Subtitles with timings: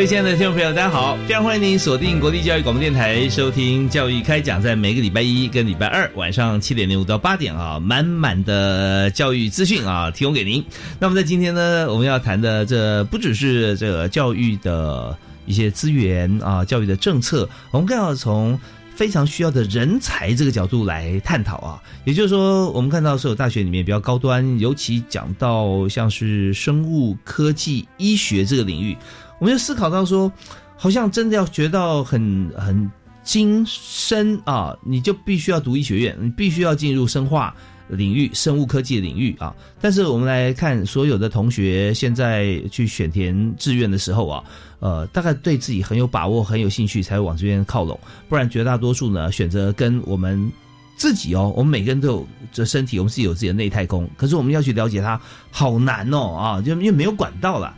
[0.00, 1.14] 各位亲爱的听众朋友，大家好！
[1.28, 4.58] 非常欢迎您锁定国立教育广播电台，收听《教育开讲》。
[4.62, 10.64] 在每个礼拜一跟礼拜二晚上七点零五到八点啊，满满的教育资讯啊，提供给您。
[10.98, 18.58] 那么在今天呢，我们要谈的这不只是这个教育的一些资源啊，教育的政策，我们更要从
[18.94, 21.82] 非常需要的人才这个角度来探讨啊。
[22.06, 28.96] 也就是说，我们看到所有大学里面比较高端，尤其讲到像是生物科技、医学这个领域。
[29.40, 30.30] 我们就思考到说，
[30.76, 32.88] 好像真的要学到很很
[33.24, 37.54] 精深啊，你就必须要读医学院，你必须要进入生化
[37.88, 39.54] 领域、生物科技领域啊。
[39.80, 44.44] 但是我们来看所有的同学现在去选填志愿的时候啊，
[44.78, 50.52] 呃，大概对自己很有把握、很有兴趣才会往这边靠拢，不然绝大多数呢选择跟我们
[50.96, 55.18] 自己哦，我们每个人都有这身体，我们自己有自己的内太空，可是我们要去了解它，
[55.50, 57.74] 好难哦啊，就因为没有管道了。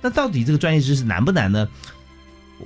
[0.00, 1.68] 那到底这个专业知识难不难呢？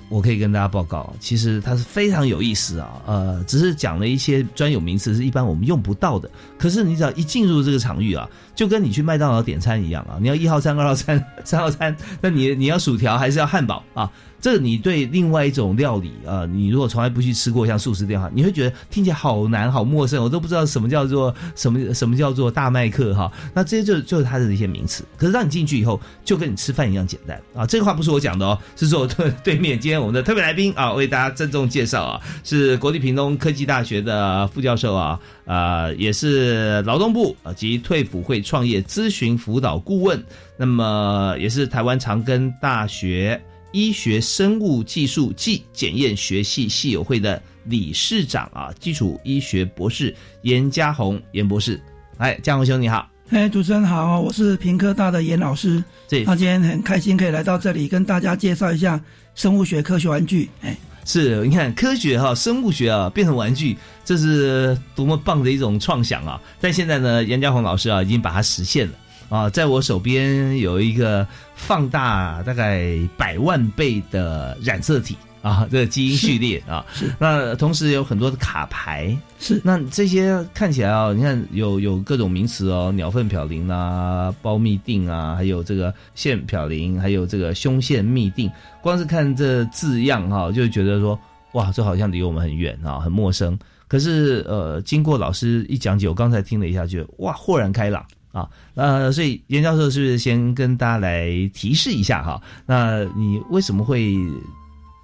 [0.08, 3.00] 我可以跟大家报告，其实它是非常有意思啊。
[3.06, 6.28] 呃，只是讲了一些专有名词，是一般我们用不到的。
[6.58, 14.10] 可是你只要一进入这个场域啊，就跟你去麦当劳点餐一样啊，你要一号餐、二号餐、三号餐，那你你要薯条还是要汉堡啊？
[14.44, 23.32] 这你对另外一种料理啊，你如果从来不去吃过像素食店哈，你会觉得听起来好难、好陌生，我都不知道什么叫做什么 什么叫做大麦克哈。
[23.54, 25.02] 那这些就就是它的一些名词。
[25.16, 27.64] 可是让你进去以后，就跟你吃饭一样简单啊。
[27.64, 40.22] 这个话不是我讲的哦，是说对对面今天我们的特别来宾啊，为大家郑重介绍啊，是国立屏东科技大学的副教授啊，啊也是劳动部及退辅会创业咨询辅导顾问，
[40.58, 43.42] 那么也是台湾长庚大学。
[43.74, 51.82] 医学生物技术暨检验学系系友会的理事长啊，基础医学博士严家宏严博士，
[52.18, 59.02] 哎，家宏兄你好，哎，主持人好，我是平科大的严老师，对，那今天很开心可以来到这里跟大家介绍一下
[59.34, 66.40] 生物学科学玩具，哎，是，你看科学哈，生物学啊变成玩具，这是多么棒的一种创想啊！
[66.60, 68.94] 但现在呢，严家宏老师啊已经把它实现了。
[69.28, 76.84] 啊，在我手边有一个放大大概百万倍的染色体啊，这个基因序列啊，
[77.18, 91.18] 那同时有很多的卡牌，是那这些看起来啊，你看有有各种名词哦，鸟粪嘌呤啊，胞嘧啶啊，还有这个腺嘌呤，还有这个胸腺嘧啶，光是看这字样哈，就觉得说
[91.52, 93.58] 哇，这好像离我们很远啊，很陌生。
[93.86, 98.04] 可是呃，经过老师一讲解，我刚才听了一下，觉得哇，豁然开朗。
[98.34, 102.42] 啊，呃，所以严教授是不是先跟大家来提示一下哈？
[102.66, 104.16] 那你为什么会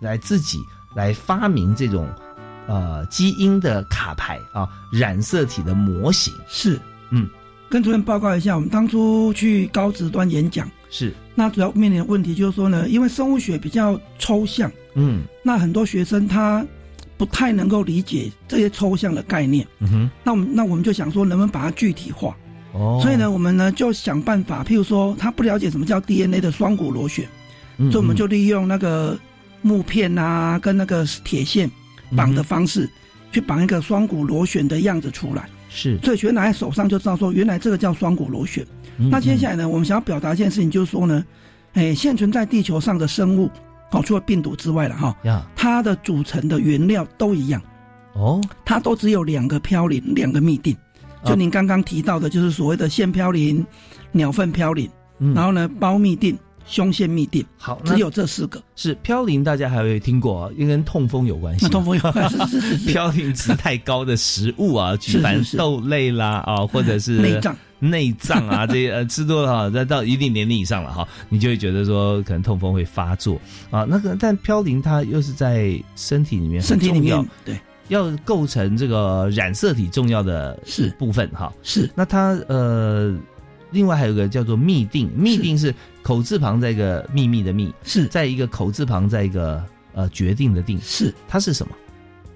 [0.01, 0.59] 来自己
[0.97, 2.09] 来发明这种
[2.67, 6.35] 呃基因的卡牌啊，染色体的模型？
[6.49, 6.77] 是，
[7.11, 7.29] 嗯，
[7.69, 16.67] 跟主任报告一下，我们当初去高职端演讲，是，那主要面临的问题就是说呢，因为生物学比较抽象，嗯，那很多学生他
[17.17, 22.37] 不太能够理解这些抽象的概念，嗯哼，那我们那我们就想说，能不能把它具体化？
[22.73, 27.27] 哦，所以呢，我们呢就想办法，譬如说他不了解什么叫 DNA 的双股螺旋，
[27.77, 29.19] 所以我们就利用那个
[29.63, 31.71] 木片啊跟那个铁线
[32.17, 32.89] 绑的方式，
[33.33, 35.49] 去绑一个双股螺旋的样子出来。
[35.69, 38.67] 是，所以学拿在手上就知道说，原来这个叫双股螺旋。
[38.97, 41.25] 那接下来呢，我们想要表达一件事情，就是说呢，
[41.75, 43.49] 哎，现存在地球上的生物，
[43.93, 45.17] 哦，除了病毒之外了哈，
[45.57, 47.63] 它的组成的原料都一样。
[48.15, 50.77] 哦，它都只有两个嘌呤，两个嘧啶。
[51.25, 53.65] 就您刚刚提到的，就是所谓的腺嘌呤、
[54.13, 54.89] 鸟粪嘌呤，
[55.35, 56.37] 然后呢，胞嘧啶、
[56.67, 58.63] 胸腺嘧啶，好，只有这四个。
[58.77, 61.65] 是嘌呤，大家还会听过，因为跟痛风有关系。
[61.67, 62.37] 那痛风有关系，
[62.93, 73.41] 嘌呤值太高的食物啊， 举凡豆类啦啊，或者是内脏，内脏啊，这些呃吃多了哈，那到一定年龄以上了哈，你就会觉得说可能痛风会发作
[73.71, 73.85] 啊。
[73.85, 77.59] 那个但嘌呤它又是在身体里面身体里面对
[77.91, 80.89] 要构成这个染色体重要的是。
[80.99, 81.53] 部分哈。
[81.63, 81.91] 是。
[81.95, 83.15] 那它呃，
[83.71, 88.07] 另外还有个叫做嘧啶，嘧啶是口字旁在一个秘密的秘，是。
[88.07, 91.13] 在一个口字旁在一个呃决定的定，是。
[91.29, 91.75] 它是什么？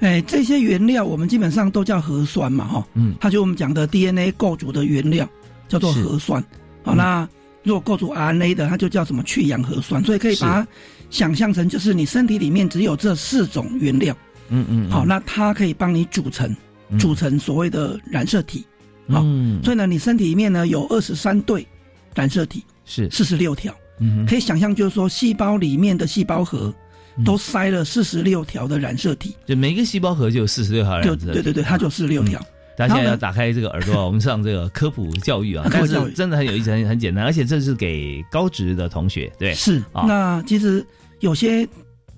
[0.00, 5.26] 哎，这些原料我们基本上都叫核酸嘛，哈，嗯，它就我们讲的 DNA 构筑的原料
[5.68, 6.44] 叫做核酸。
[6.82, 7.26] 好，那
[7.62, 10.68] 如果构筑 RNA 的，它就叫什么去氧核酸，所以可以把它
[11.10, 14.14] 想象成就是你身体里面只有这四种原料。
[14.48, 16.54] 嗯嗯，好，那它可以帮你组成
[16.90, 16.98] 嗯。
[16.98, 18.64] 组成所谓的染色体。
[19.08, 21.66] 好嗯，所以呢，你身体里面呢有二十三对
[22.14, 26.72] 染色体，是，四十六条，嗯可以想象就是说细胞里面的细胞核
[27.16, 27.24] 嗯。
[27.24, 31.32] 都塞了四十六条的染色体，就每一个细胞核就有四十六条就染色体。
[31.32, 32.40] 对对对，它就四十六条。
[32.76, 36.10] 大家现在打开这个耳朵啊，我们上这个 科普教育啊，但科普教育。
[36.10, 40.06] 是真的很有意思，很很简单，而且这是给高职的同学，对，是，啊。
[40.08, 40.84] 那其实
[41.20, 41.68] 有些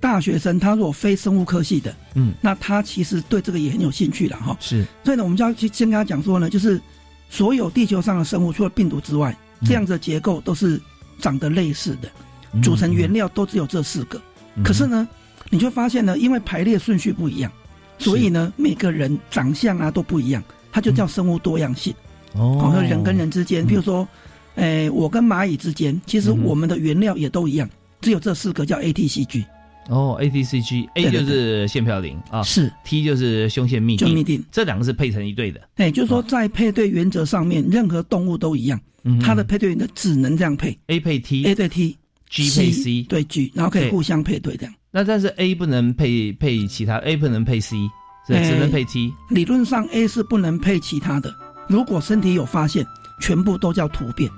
[0.00, 4.56] 大学生他如果非生物科系的，嗯，那他其实对这个也很有兴趣了哈。
[4.60, 6.80] 是，所以呢，我们就要去先跟他讲说呢，就是
[7.30, 9.66] 所有地球上的生物，除了病毒之外，嗯。
[9.66, 10.80] 这样子的结构都是
[11.18, 12.08] 长得类似的，
[12.52, 12.62] 嗯。
[12.62, 14.20] 组成原料都只有这四个。
[14.54, 14.62] 嗯。
[14.62, 15.08] 可是呢，
[15.50, 17.50] 你就发现呢，因为排列顺序不一样，
[17.98, 21.94] 所以呢，每个人长相啊都不一样，它就叫生物多样性。
[22.34, 22.58] 哦。
[22.60, 23.66] 好，像人跟人之间，嗯。
[23.66, 24.06] 譬如说，
[24.56, 27.68] 诶，我跟蚂蚁之间，其实我们的原料也都一样，
[28.00, 29.44] 只有这四个叫 ATCG，
[29.88, 34.42] 哦，ATCG，A 对对就是腺嘌呤啊是，T 就是胸腺嘧啶，就嘧啶。
[34.50, 40.76] 这两个是配成一对的，哎，就是说哦在配对原则上面，任何动物都一样，嗯它的配对原则只能这样配。
[40.88, 42.42] A 配 T，A 对 T，G。
[42.44, 44.74] 配 C，对 G，然后可以互相配对这样。
[44.90, 47.76] 那但是 A 不能配配其他，A 不能配 C，
[48.26, 51.32] 只能配 T，理论上 A 是不能配其他的，
[51.68, 52.84] 如果身体有发现，
[53.20, 54.28] 全部都叫突变，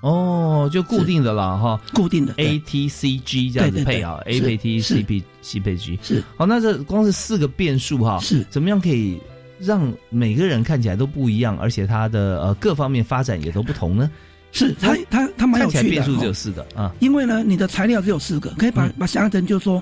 [0.00, 1.80] 哦，就固定的了哈。
[1.92, 2.32] 固定的。
[2.38, 4.94] A T C G 这样子配啊，A 是配 T 是。
[4.94, 6.24] C 配 C 配 G，是。
[6.36, 8.44] 好，那这光是四个变数哈，是。
[8.50, 9.20] 怎么样可以
[9.58, 14.10] 让每个人看起来都不一样，而且他的呃各方面发展也都不同呢？
[14.52, 16.34] 是，他他他蛮看有趣的变数只有哦。
[16.34, 18.94] 四个啊，因为呢，你的材料只有四个，可以把嗯。
[18.98, 19.80] 把想象成就是说，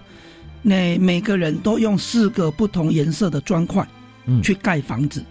[0.61, 3.87] 那每个人都用四个不同颜色的砖块
[4.27, 4.43] 嗯。
[4.43, 5.27] 去盖房子，嗯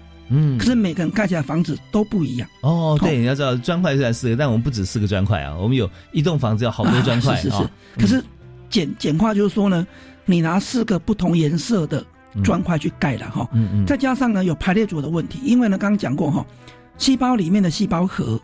[0.57, 2.49] 可，是每个人盖起来房子都不一样。
[2.61, 7.63] 哦，对，你要知道砖块虽然四个，但我们不止四个砖块啊，我们有一栋房子有好多砖块啊是是是。
[7.63, 7.71] 啊。
[7.97, 8.23] 可是
[8.69, 9.85] 简简化就是说呢，
[10.25, 12.05] 你拿四个不同颜色的
[12.43, 16.45] 砖块去盖了哈，嗯嗯，再加上呢有排列组的问题，因为呢刚刚讲过哈，
[16.97, 18.39] 细胞里面的细胞核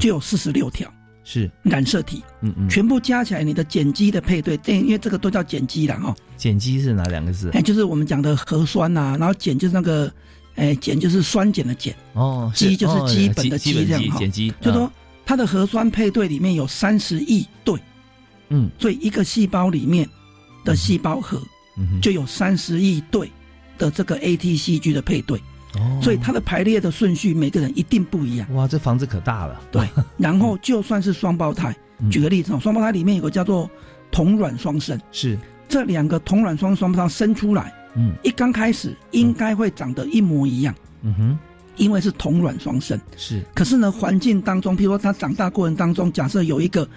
[0.00, 0.92] 就有四十六条
[1.24, 7.50] 是，染色体，嗯嗯，全部加起来你的碱基的配对，对，因为这个都叫碱基了哈，碱基是哪两个字？
[7.52, 10.10] 哎，就是我们讲的核酸呐、然后碱就是那个，
[10.58, 14.92] 哎，碱就是酸碱的碱，哦，基就是哦基本的基这样哈碱基，就说啊。
[15.24, 17.78] 它的核酸配对里面有三十亿对，
[18.48, 18.70] 嗯。
[18.78, 20.08] 所以一个细胞里面
[20.64, 21.38] 的细胞核
[21.76, 23.30] 嗯，就有三十亿对
[23.76, 25.38] 的这个 ATCG 的配对，
[25.74, 26.00] 哦。
[26.02, 28.54] 所以它的排列的顺序每个人一定不一样。
[28.54, 32.10] 哇，这房子可大了，对， 然后就算是双胞胎，嗯。
[32.10, 33.70] 举个例子哦，双胞胎里面有个叫做
[34.10, 35.38] 同卵双生，是，
[35.68, 38.14] 这两个同卵双双胞胎生出来，嗯。
[38.22, 41.38] 一刚开始应该会长得一模一样，嗯哼，
[41.76, 43.00] 因为是同卵双生。
[43.16, 46.88] 是，可是呢，环境当中，譬如说他长大过程当中，假设有一个，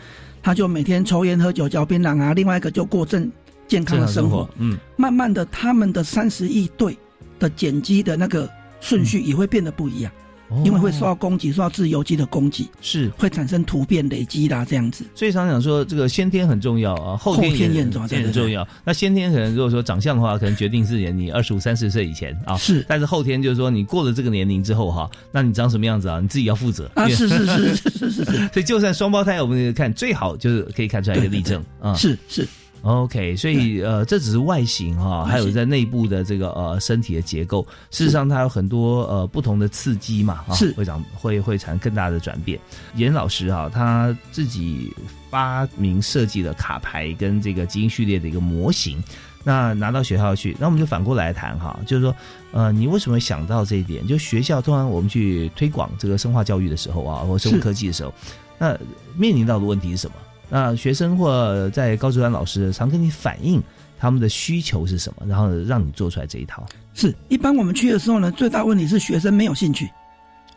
[0.41, 3.31] 他就每天抽烟喝酒嚼槟榔啊，另外一个就过正
[3.68, 6.97] 健康的生活，，嗯慢慢的，他们的三十亿对
[7.39, 8.49] 的碱基的那个
[8.80, 10.16] 顺序也会变得不一样，哦
[10.63, 13.09] 因为会受到攻击，受到自由基的攻击，是。
[13.17, 15.05] 会产生突变累积啦，这样子。
[15.15, 18.67] 所以常常说，这个先天很重要啊，后天也也很重要对对很重要。
[18.83, 31.93] 那先天可能如果说长相的话，可能决定是你二十五、三十岁以前啊，是但是后天就是说，你过了这个年龄之后哈，那你长什么样子啊，你自己要负责啊，是是是是是是是 所以就算双胞胎，我们看最好就是可以看出来一个例证啊。
[31.93, 32.47] 是是
[32.83, 37.61] OK，所以呃，这只是外形哈、还有在内部的这个呃身体的结构，
[37.92, 42.59] 事实上它有很多呃不同的刺激嘛，啊，是会长会会产生更大的转变。
[42.95, 44.92] 严老师哈，他自己
[45.30, 49.04] 发明设计的卡牌跟这个基因序列的一个模型，
[49.44, 52.16] 那拿到学校去，那我们就反过来谈哈，就是说
[52.52, 54.07] 呃，你为什么会想到这一点？
[54.07, 58.11] 就学校通常我们去推广这个生化教育的时候啊，或生物科技的时候，
[58.57, 58.76] 那
[59.16, 60.16] 面临到的问题是什么？
[60.51, 63.63] 那学生或在高职班老师常跟你反映
[63.97, 66.65] 他们的需求是什么，然后让你做出来这一套。
[66.93, 67.15] 是。
[67.29, 69.89] 一般我们去的时候呢，最大问题是学生没有兴趣，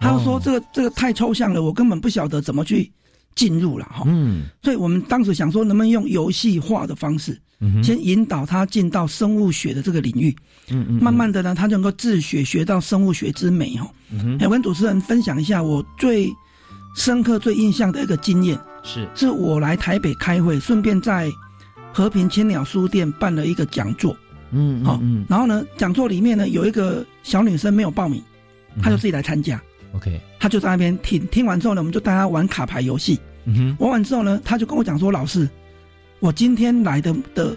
[0.01, 2.91] 他就说哦这个这个太抽象了，我根本不晓得怎么去
[3.37, 4.03] 进入了哈。
[4.07, 10.35] 嗯所以我们当时想说，能不能用游戏化的方式，嗯先引导他进到生物学的这个领域，
[10.71, 13.89] 嗯嗯，慢慢的呢，他就能够自学学到生物学之美哈。
[14.11, 16.33] 嗯跟主持人分享一下我最
[16.95, 21.31] 深刻、最印象的一个经验，是是我来台北开会，顺便在
[21.93, 24.17] 和平千鸟书店办了一个讲座。
[24.57, 28.23] 嗯好、嗯然后呢，讲座里面呢有一个小女生没有报名，
[28.77, 29.61] 嗯，她就自己来参加
[29.93, 31.27] ，OK，她就在那边听。
[31.27, 33.19] 听完之后呢，我们就带她玩卡牌游戏。
[33.47, 35.49] 嗯哼，玩完之后呢，她就跟我讲说：“老师，
[36.21, 37.57] 我今天来的的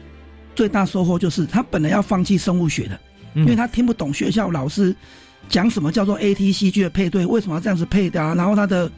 [0.56, 3.00] 最大收获就是，她本来要放弃生物学的，
[3.36, 4.96] 因因为她听不懂学校老师
[5.48, 8.34] 讲什么叫做 ATCG 的配对，为什么要这样子配的啊？
[8.36, 8.91] 然后它的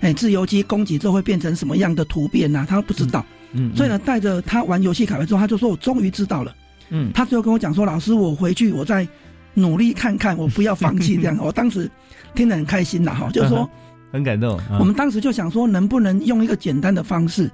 [0.00, 2.66] 哎自由基攻击之后会变成什么样的突变啊？
[2.68, 3.24] 他不知道。
[3.52, 6.54] 嗯，所以呢，带着他玩游戏卡牌之后，他就说：我终于知道了。
[6.90, 9.06] 嗯，他最后跟我讲说：老师，我回去我再
[9.54, 11.36] 努力看看，我不要放弃这样。
[11.42, 11.90] 我当时
[12.34, 13.68] 听得很开心啦，哈，就是说。
[14.12, 17.48] 很感动，啊我们当时就想说，能不能用一个简单的方式，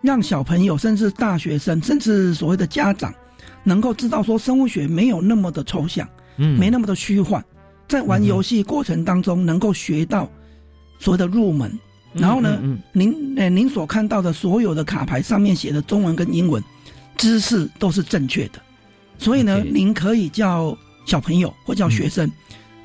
[0.00, 3.12] 让小朋友，甚至大学生，甚至所谓的家长，
[3.64, 7.44] 能够知道说，生物学没有那么的抽象，嗯没那么的虚幻，
[7.86, 10.26] 在玩游戏过程当中，能够学到
[11.00, 11.76] 所谓的入门。
[12.12, 16.62] 然后呢，嗯您呃，您所看到的所有的卡牌上面写的中文跟英文
[17.16, 18.60] 知识都是正确的，
[19.18, 20.76] 所以呢您可以叫
[21.06, 22.30] 小朋友或叫学生，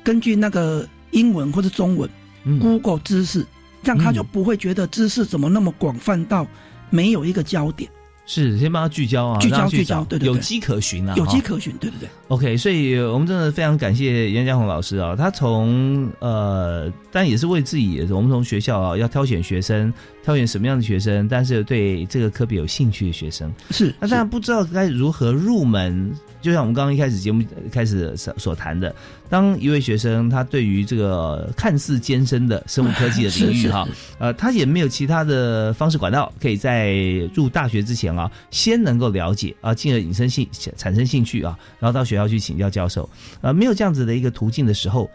[0.04, 2.08] 根据那个英文或者中文。
[2.44, 2.60] 嗯。
[2.60, 3.44] Google 知识，
[3.82, 6.46] 这样他就嗯不会觉得知识怎么那么广泛到
[6.88, 7.90] 没有一个焦点，
[8.26, 11.72] 是先帮他聚焦啊，聚焦聚焦对对对有迹可循啊，有迹可循。
[11.78, 19.92] 对对对，OK，所以我们真的非常感谢严家宏老师啊，他从呃，但也是为自己，我们从学校啊要挑选学生，
[20.24, 23.52] 挑选什么样的学生，但是对这个科比有兴趣的学生。
[23.70, 23.94] 是。
[24.00, 26.12] 那当然不知道该如何入门，
[26.46, 28.94] 就像我们刚刚一开始节目开始所所谈的，
[29.28, 33.84] 当一位学生他对于这个看似艰深的生物科技的领域 哈，
[34.20, 36.94] 呃，他也没有其他的方式管道，可以在
[37.34, 43.10] 入大学之前啊，先能够了解啊，进而引申兴产生兴趣啊，然后到学校去请教教授，
[43.40, 45.10] 呃，没有这样子的一个途径的时候，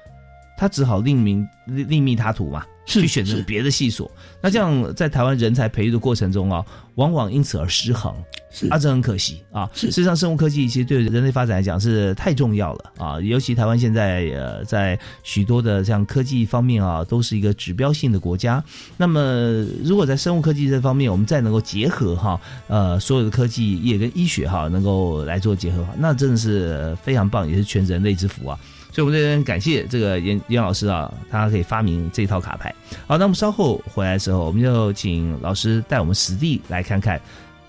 [0.62, 2.64] 他只好另觅另另觅他途嘛。
[2.88, 4.10] 去选择别的系所，
[4.42, 6.66] 那这样在台湾人才培育的过程中啊，
[6.96, 8.14] 往往因此而失衡。
[8.50, 9.70] 是啊，这很可惜啊。
[9.74, 18.62] 事实上，生物科技其实对人类发展来讲是太重要了啊，尤其台湾现在呃，在许多的像科技方面啊，都是一个指标性的国家。
[18.98, 28.60] 那么，如果在生物科技这方面，我们再能够结合哈，呃，所有的科技业跟医学哈，能够来做结合，那真的是非常棒，也是全人类之福啊。
[28.92, 32.74] 所以，我们这边感谢这个严严老师啊，他可以发明这套卡牌。
[33.08, 37.20] 好，那我们稍后回来的时候，我们就请老师带我们实地来看看，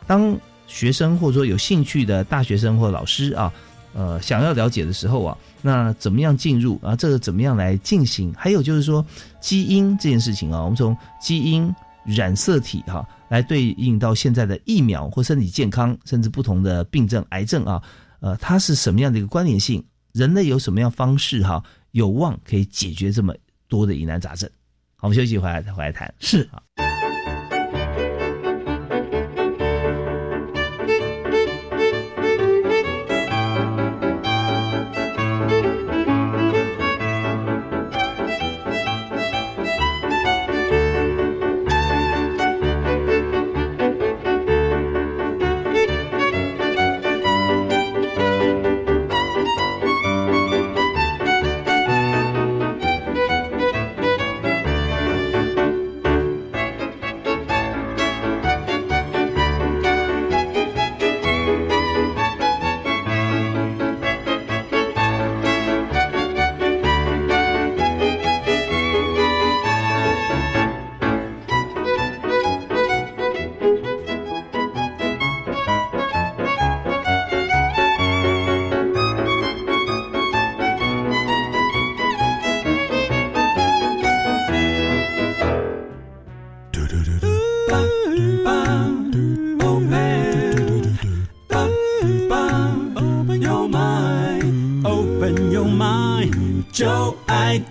[0.06, 0.36] 当
[0.66, 3.52] 学生或者说有兴趣的大学生或老师啊，
[3.94, 6.96] 呃，想要了解的时候啊，那怎么样进入啊？
[6.96, 8.34] 这个怎么样来进行？
[8.36, 9.04] 还有就是说，
[9.40, 11.72] 基因这件事情啊，我们从基因
[12.04, 17.80] 染色体哈、来对应到现在的疫苗或身体健康，甚至不同的病症、癌症啊，
[18.20, 19.80] 呃，它是什么样的一个关联性？
[20.12, 23.34] 人类有什么样方式哈、有望可以解决这么
[23.66, 24.48] 多的疑难杂症？
[24.96, 26.12] 好，我们休息回来回来谈。
[26.18, 26.91] 是就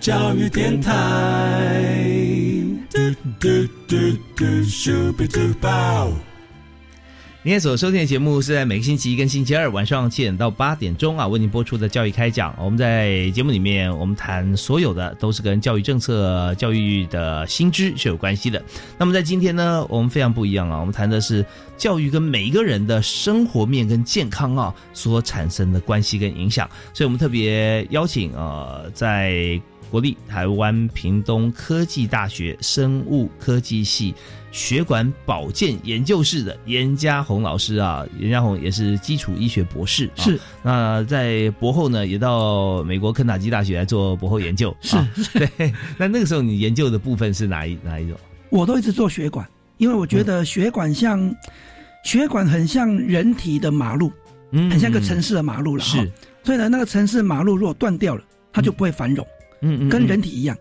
[0.02, 0.92] 教育电台。
[2.90, 2.98] 嘟
[3.38, 3.48] 嘟
[3.86, 3.96] 嘟
[4.34, 6.08] 嘟，Super Duper。
[7.44, 12.52] 您现在所收听的节目是在每个星期一跟星期二晚上七点到八点钟啊为您播出的教育开讲。
[12.58, 18.60] 我们在节目里面，我们谈所有的都是跟教育政策、教育的新知是有关系的。
[18.98, 26.68] 那么在今天呢，我们非常不一样啊，我们谈的是教育跟每一个人的生活面跟健康啊所产生的关系跟影响。
[26.92, 29.60] 所以我们特别邀请呃在
[29.92, 34.14] 国立台湾屏东科技大学生物科技系
[34.50, 40.40] 血管保健研究室的严家宏老师啊，严家宏也是基础医学博士，啊、是。
[40.62, 45.06] 那在博后呢，也到美国肯塔基大学来做博后研究， 是啊。
[45.34, 45.74] 对。
[45.98, 48.16] 那那个时候你研究的部分是哪一哪一种？
[48.48, 49.46] 我都一直做血管，
[49.76, 51.34] 因为我觉得血管像、
[52.02, 54.10] 血管很像人体的马路，
[54.52, 54.70] 嗯。
[54.70, 55.84] 很像个城市的马路了
[56.42, 60.56] 所以呢，那个城市马路如果断掉了，它就不会繁荣，嗯嗯，跟人体一样。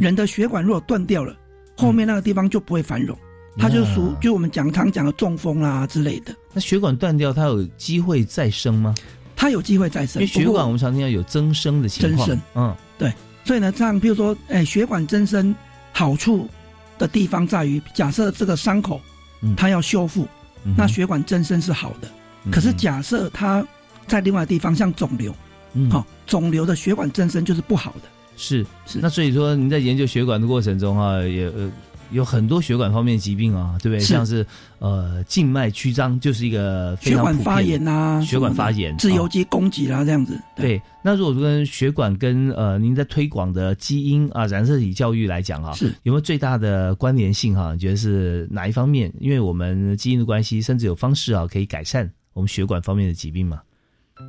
[0.00, 1.36] 人的血管如果断掉了，
[1.76, 3.18] 后面那个地方就不会繁荣，
[3.58, 8.94] 它就属就我们讲常讲的中风啦之类的，那血管断掉，它有机会再生吗？
[9.34, 10.22] 它有机会再生。
[10.22, 12.76] 因为血管我们常听到有增生的情况，增生嗯。
[12.96, 13.12] 对。
[13.44, 15.52] 所以呢，这样比如说，哎，血管增生
[15.92, 16.48] 好处
[16.96, 19.00] 的地方在于，假设这个伤口
[19.40, 19.56] 嗯。
[19.56, 20.28] 它要修复，
[20.64, 22.08] 嗯那血管增生是好的。
[22.52, 23.66] 可是嗯假设它
[24.06, 25.34] 在另外地方像肿瘤，
[25.72, 25.90] 嗯。
[25.90, 28.08] 好、肿瘤的血管增生就是不好的。
[28.36, 31.70] 是是那所以说您在研究血管的过程中啊，也呃
[32.10, 34.00] 有很多血管方面的疾病啊，对不对？
[34.00, 34.46] 是像是
[34.78, 40.38] 呃静脉曲张就是一个非血管发炎啊，血管发炎自由啊基攻击啦，这样子。
[40.54, 49.12] 对，那如果跟血管跟呃您在推广的基因啊染色体教育来讲啊，是有没有最大的关联性哈、你觉得是哪一方面？
[49.18, 53.60] 因为我们基因的关系，甚至有方式啊可以改善我们血管方面的疾病嘛？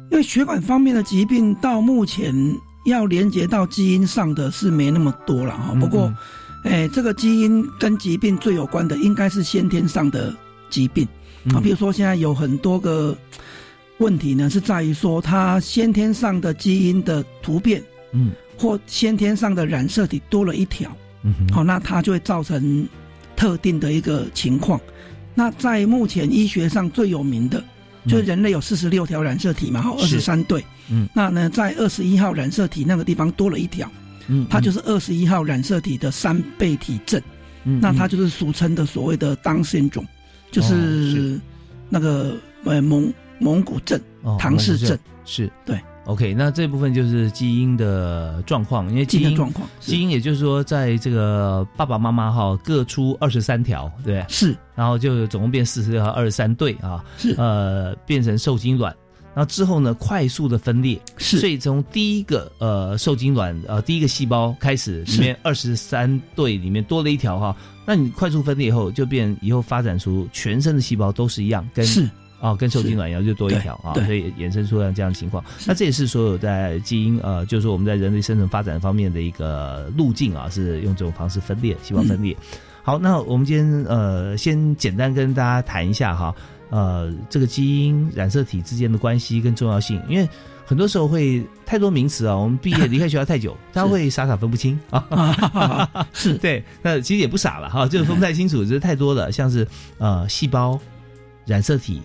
[0.10, 2.34] 因为血管方面的疾病到目前
[2.86, 5.74] 要连接到基因上的是没那么多了哈。
[5.80, 6.12] 不过
[6.64, 10.34] 嗯，哎，这个基因跟疾病最有关的应该是先天上的
[10.70, 11.06] 疾病
[11.50, 13.16] 啊，嗯比如说现在有很多个
[13.98, 20.90] 问题呢，是在于说它先天上的基因的突变嗯或先天上的染色体多了一条，
[21.24, 22.88] 嗯哼好、那它就会造成
[23.36, 24.80] 特定的一个情况。
[25.34, 27.62] 那在目前医学上最有名的，
[28.08, 30.64] 就是人类有四十六条染色体嘛，哈，二是十三对。
[30.90, 31.08] 嗯。
[31.14, 33.90] 那呢，在二十一号染色体那个地方多了一条，
[34.28, 37.22] 嗯，它就是二十一号染色体的三倍体症。
[37.68, 40.06] 嗯那它就是俗称的所谓的 Down syndrome，
[40.52, 41.12] 就哦是。
[41.12, 41.42] 是
[41.90, 44.98] 那个呃蒙蒙古症、哦唐氏症。
[45.26, 45.52] 是。
[45.66, 45.80] 对。
[46.06, 49.68] OK，那这部分就是基因的状况，因为基因的状况。
[49.80, 54.56] 基因也就是说，在这个爸爸妈妈哈各出二十三条，对，是。
[54.76, 57.34] 然后就总共变四十六条，二十三对啊，是。
[57.40, 58.96] 呃，变成受精卵，
[59.36, 67.56] 然后之后呢，快速的分裂，所是以从第一个呃受精卵呃第一个细胞开始，里面二十三对里面多了一条哈，
[67.86, 72.10] 那你快速分裂以后，就变以后发展出全身的细胞都是一样，跟是。
[72.42, 75.44] 啊、跟受精卵一样，就多一条啊，所以衍生出了这样的情况。
[75.66, 82.38] 那这也是所有在基因呃，就是说我们在人类生存发展方面的一个路径啊，是用这种方式分裂，细胞分裂。
[82.84, 86.36] 好，那我们今天呃，先简单跟大家谈一下哈，
[86.76, 90.28] 呃，这个基因染色体之间的关系跟重要性，因为
[90.66, 95.08] 很多时候会太多名词啊，我们毕业离开学校太久，大家会傻傻分不清啊。
[95.96, 99.66] 啊，是对，那其实也不傻了哈， 就是分不太清楚，只是太多了，像是
[100.00, 100.78] 呃细胞、
[101.46, 102.02] 染色体、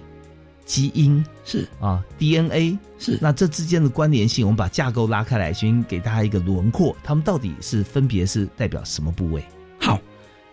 [0.64, 9.42] 基因是啊 DNA，是那这之间的关联性，我们把架构拉开来，先给大家一个轮廓，他们到底是分别是代表什么部位？
[9.80, 9.98] 好，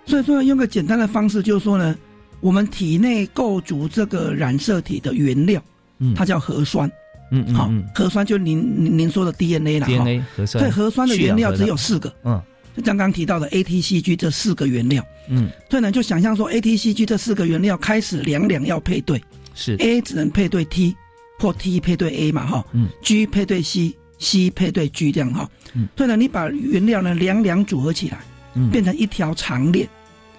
[0.08, 1.95] 所以说用个简单的方式，就是说呢，
[2.39, 5.62] 我们体内构筑这个染色体的原料，
[6.00, 6.13] 嗯。
[6.13, 6.89] 它叫核酸。
[7.30, 9.88] 嗯嗯好嗯，核酸就您您您说的 DNA 啦。
[9.88, 12.41] ，DNA 核酸，对，核酸的原料只有四个，嗯。
[12.76, 15.04] 就刚刚提到的 ATCG 这四个原料。
[15.28, 15.50] 嗯。
[15.78, 19.21] 以呢，就想象说 ATCG 这四个原料开始两两要配对。
[19.56, 20.95] 是，A 只能配对 T，
[21.39, 25.50] 或 T 配对 A 嘛，哈，嗯，G 配对 C，C 配对 G 这样哈。
[25.73, 25.88] 嗯。
[25.97, 28.19] 所以呢，你把原料呢两两组合起来，
[28.54, 28.69] 嗯。
[28.69, 29.89] 变成一条长链。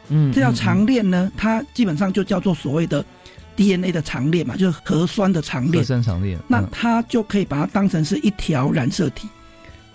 [0.09, 3.05] 嗯这条长链呢，它基本上就叫做所谓的
[3.57, 5.79] DNA 的长链嘛，就是核酸的长链。
[5.79, 5.85] 核。
[5.85, 6.69] 酸长链，那嗯。
[6.71, 9.29] 它就可以把它当成是一条染色体。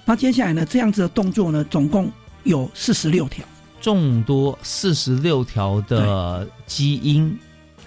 [0.06, 2.12] 那接下来呢，这样子的动作呢，总共
[2.43, 3.45] 有四十六条，
[3.80, 7.38] 众多四十六条的基因。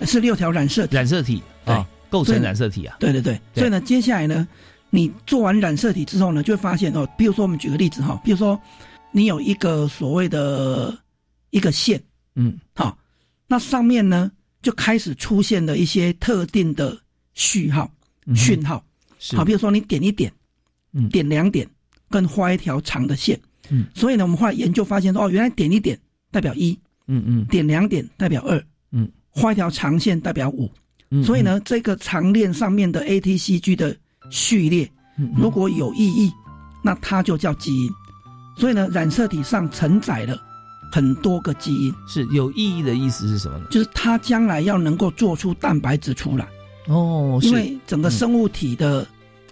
[0.02, 0.94] 是六条染色体。
[0.96, 3.60] 染色体啊，构成染色体啊，对对对，对。
[3.60, 4.46] 所以呢，接下来呢，
[4.90, 8.58] 你做完染色体之后呢，就会发现哦，比如说我们举个例子哈，比如说
[9.10, 10.94] 你有一个所谓的
[11.50, 12.02] 一个线，
[12.36, 12.56] 嗯。
[12.74, 12.96] 好，
[13.48, 14.30] 那上面呢
[14.62, 16.96] 就开始出现了一些特定的
[17.34, 17.90] 序号、
[18.26, 18.82] 嗯讯号，
[19.18, 19.36] 是。
[19.36, 20.32] 好，比如说你点一点，
[20.92, 21.08] 嗯。
[21.08, 21.68] 点两点，
[22.08, 25.98] 跟画一条长的线，嗯，所以呢，我们后来研究发现说，哦，原来点一点
[26.30, 27.44] 代表一，嗯嗯。
[27.46, 30.70] 点两点代表二，嗯，画一条长线代表五，
[31.10, 33.96] 嗯，所以呢，这个长链上面的 ATCG 的
[34.30, 34.88] 序列。
[35.34, 36.30] 如果有意义，
[36.84, 37.90] 那它就叫基因。
[38.58, 40.38] 所以呢，染色体上承载了
[40.92, 43.66] 很多个基因，是有意义的意思是什么呢？
[43.70, 46.46] 就是它将来要能够做出蛋白质出来，
[46.86, 49.06] 哦，因为整个生物体的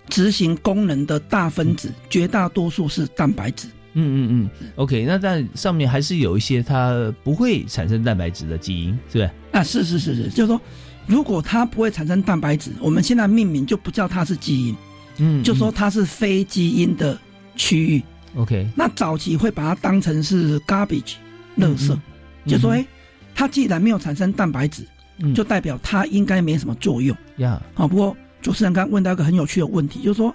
[0.09, 3.69] 执行功能的大分子，绝大多数是蛋白质。
[3.95, 9.31] 嗯嗯嗯，OK，那但上面还是有一些它不会产生蛋白质的基因，是不是？
[9.53, 10.61] 啊，是是是是，就是说，
[11.07, 14.77] 如果它不会产生蛋白质，我们现在命名就不叫它是基因，
[15.19, 17.19] 嗯，就说它是非基因的
[17.57, 17.99] 区域。
[17.99, 18.05] 嗯
[18.37, 21.13] OK，那早期会把它当成是 garbage，
[21.59, 21.93] 垃圾。
[21.93, 22.01] 嗯
[22.47, 22.79] 就说，嗯。
[22.79, 22.87] 哎，
[23.35, 24.87] 它既然没有产生蛋白质，
[25.19, 25.35] 嗯。
[25.35, 27.17] 就代表它应该没什么作用。
[27.39, 30.35] 呀，好，不过主持人刚刚问到一个很有趣的问题，就是说，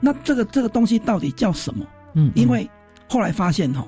[0.00, 1.86] 那这个这个东西到底叫什么？
[2.14, 2.68] 嗯，因为
[3.06, 3.86] 后来发现哦，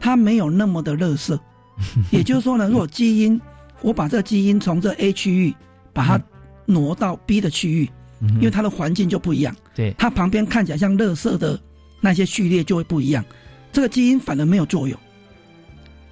[0.00, 1.38] 它没有那么的垃圾，
[2.10, 3.40] 也就是说呢，如果基因
[3.80, 5.54] 我把这个基因从这 A 区域
[5.92, 6.20] 把它
[6.66, 7.88] 挪到 B 的区域，
[8.20, 11.58] 嗯因为它的环境就不一样，对，它旁边看起来像垃圾的
[12.00, 13.24] 那些序列就会不一样，
[13.72, 14.98] 这个基因反而没有作用。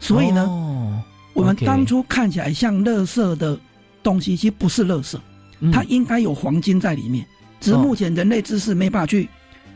[0.06, 3.58] 所以呢，哦我们当初看起来像垃圾的
[4.02, 5.18] 东西，其实不是垃圾，
[5.60, 5.70] 嗯。
[5.70, 7.26] 它应该有黄金在里面，
[7.60, 7.82] 只是哦。
[7.82, 9.28] 目前人类知识没办法去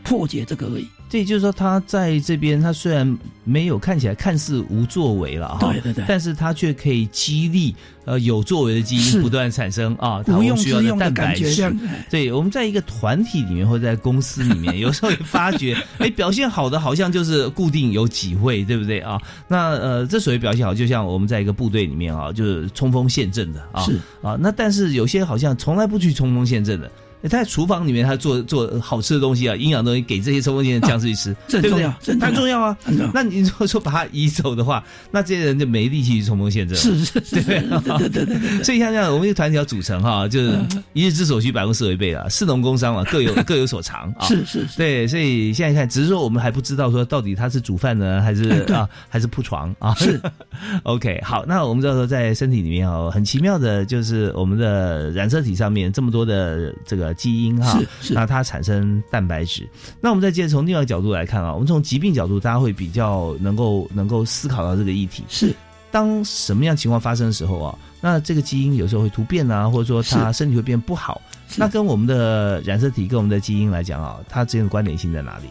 [0.02, 0.86] 破解这个而已。
[1.10, 11.76] 这也就是说，他在这边，他虽然没有看起来看似无作为了哈，对对对但是他却可以激励呃有作为的基因不断产生啊，它无用需要用的蛋白感觉，这质。
[12.08, 19.20] 对，我们在一个团体里面或者在公司里面，有时候会发觉，哎，表现好的好像就是固定有几位，对不对啊？
[19.48, 24.38] 那呃，这所谓表现好，就像我们在一个部队里面啊，就是冲锋陷阵的啊，是啊。
[24.38, 26.88] 那但是有些好像从来不去冲锋陷阵的。
[27.22, 31.94] 他在厨房里面，他做做好吃的东西啊，营养东西给这些冲锋陷阵僵尸去吃，这很对不对重要？
[32.00, 32.76] 这很重要啊。
[33.12, 36.82] 那你如果说把它移走的话，那这些人就没力气去冲锋陷阵了。
[36.82, 44.26] 是是是，对对对对对对，所以像这样，我们一个团体要组成哈，就是嗯一日之所需，百工事为备啊，士农工商啊，各有 各有所长啊。
[44.26, 49.94] 是是是，对，所以现在看，只是说我们还不知道说到底他是煮饭呢，还是 啊，还是铺床啊？
[49.96, 50.20] 是
[50.84, 59.68] OK，好，那我们知道说在身体里面哦，很奇妙的就是我们的染色体上面这么多的这个基因哈，是是那它产生蛋白质。
[60.00, 65.24] 那我们再接着从另外一个角度来看啊，我们从疾病角度，大家会比较能够能够思考到这个议题。
[65.28, 65.54] 是
[65.90, 71.20] 当什么样情况发生的时候啊，那这个基因有时候会突变啊，或者说它身体会变不好。
[71.56, 75.46] 那跟我们的染色体跟我们的基因来讲啊，它之间的关联性在哪里？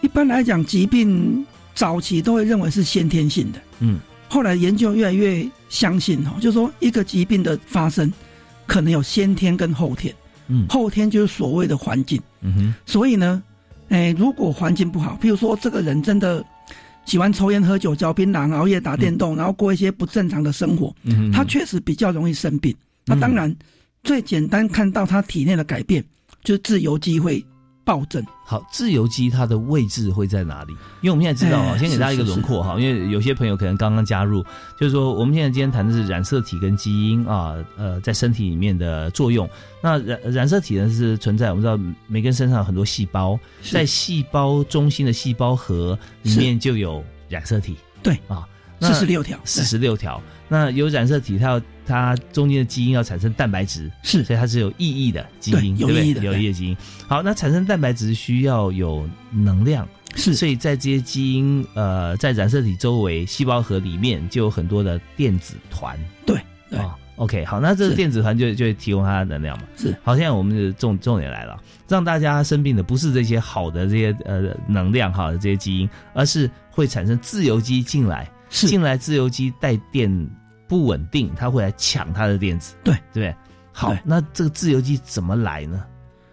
[0.00, 8.12] 一般来讲，疾病早期都会认为是先天性的，嗯，后来研究越来越相信哦，就是说一个疾病的发生
[8.66, 10.14] 可能有先天跟后天，
[10.48, 10.66] 嗯。
[10.68, 12.20] 后天就是所谓的环境。
[12.40, 13.42] 嗯哼，所以呢，
[13.88, 16.44] 哎，如果环境不好，譬如说这个人真的
[17.04, 22.74] 喜欢抽烟、喝酒、嚼槟榔、熬夜、打电动，然后过一些不正常的生活，嗯，他确实比较容易生病。
[23.06, 23.54] 那当然，
[24.02, 26.04] 最简单看到他体内的改变，
[26.42, 27.44] 就是自由基会
[27.84, 28.24] 暴政。
[28.44, 30.72] 好，自由基它的位置会在哪里？
[31.00, 34.42] 因为我们现在知道啊，哎先给大家一个轮廓哈，因为有些朋友可能刚刚加入，
[34.78, 39.48] 就是说我们现在今天谈的是染色体跟基因啊，呃，在身体里面的作用。
[39.82, 43.38] 那染染色体呢是存在，我们知道每个人身上有很多细胞，
[43.70, 47.76] 在细胞中心的细胞核里面就有染色体。
[48.02, 48.46] 对啊，
[48.80, 50.20] 四十六条，四十六条。
[50.46, 54.24] 那有染色体，它要它中间的基因要产生蛋白质，是。
[54.24, 56.06] 所以它是有意义的基因，对有对不对？
[56.06, 56.76] 意义的有意义的基因。
[57.06, 60.34] 好，那产生蛋白质需要有能量，是。
[60.34, 65.98] 所以在这些基因呃在染色体周围细胞核里面就有很多的电子团。
[66.26, 66.78] 对对。
[66.78, 69.64] 啊、OK，好，那这个电子团就就提供它的能量嘛。
[69.76, 69.94] 是。
[70.02, 71.56] 好，现在我们的重重点来了，
[71.88, 78.66] 让大家生病的不是这些好的这些呃能量哈这些基因，而是会产生自由基进来，是。
[78.66, 80.10] 进来自由基带电
[80.74, 83.36] 不稳定，它会来抢它的电子，对对不对？
[83.70, 85.84] 好，那这个自由基怎么来呢？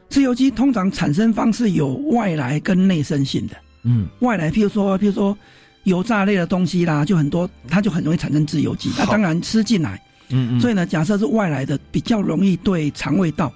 [0.09, 3.55] 自由基通常产生方式有外来跟内生性的。
[3.83, 5.37] 嗯，外来，譬如说，譬如说
[5.83, 8.89] 油炸类的东西啦，就很多，它就很容易产生自由基。
[8.97, 13.53] 那好当然吃进来，嗯嗯，所以呢，假设是外来的，比较容易对肠胃道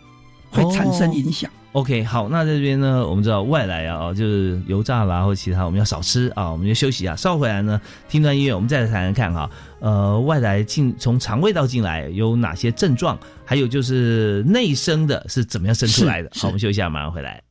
[0.51, 1.49] 会产生影响。
[1.75, 9.49] OK，好，那这边呢，我们知道外来啊，就是油炸啦或其他，我们要少吃啊，我们就休息一下，稍后回来呢，听段音乐，我们再来谈谈看哈，
[9.81, 16.29] 呃，外来进从肠胃道进来有哪些症状，还有就是内生的是怎么样生出来的。
[16.33, 17.43] 好，我们休息一下，马上回来。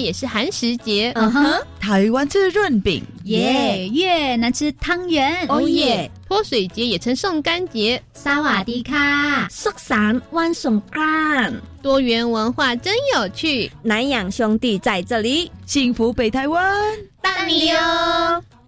[0.00, 1.12] 也是寒食节。
[1.14, 6.10] 嗯哼，台湾吃润饼，耶，越南吃汤圆，哦耶！
[6.28, 13.70] 泼水节也称送干节，萨瓦迪卡，苏散万送干，多元文化真有趣。
[13.82, 16.74] 南洋兄弟在这里，幸福北台湾，
[17.20, 17.76] 大你哟！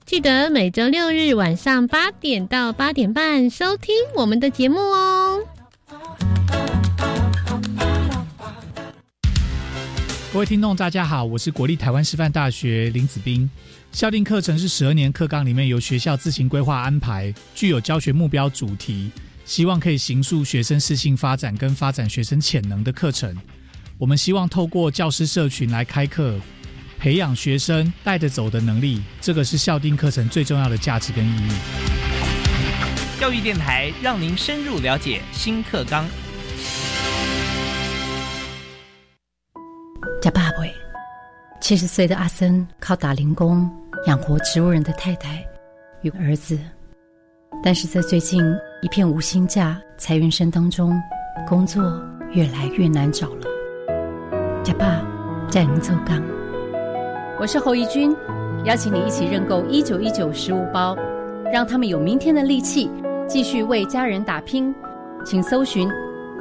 [0.06, 5.40] 记得每周六日晚上八点到八点半收听我们的节目哦。
[10.30, 13.48] 各位听众，大家好，我是国立台湾师范大学林子斌。
[13.92, 19.10] 校定课程是十二年课纲里面由学校自行规划安排，具有教学目标主题，
[19.46, 23.34] 希望可以形塑学生适性发展跟发展学生潜能的课程。
[23.96, 26.38] 我们希望透过教师社群来开课，
[26.98, 31.52] 培养学生带着走的能力，这个是校定课程最重要的价值跟意义。
[33.18, 36.06] 教育电台让您深入了解新课纲。
[40.20, 40.64] 家爸爸，
[41.60, 43.70] 七十岁的阿森靠打零工
[44.06, 45.46] 养活植物人的太太
[46.02, 46.58] 与儿子，
[47.62, 48.42] 但是在最近
[48.82, 51.00] 一片无薪假裁员声当中，
[51.46, 52.02] 工作
[52.32, 53.46] 越来越难找了。
[54.64, 55.00] 家爸
[55.48, 56.20] 在您奏岗，
[57.38, 58.14] 我是侯怡君，
[58.64, 60.96] 邀请你一起认购一九一九食物包，
[61.52, 62.90] 让他们有明天的力气，
[63.28, 64.74] 继续为家人打拼。
[65.24, 65.88] 请搜寻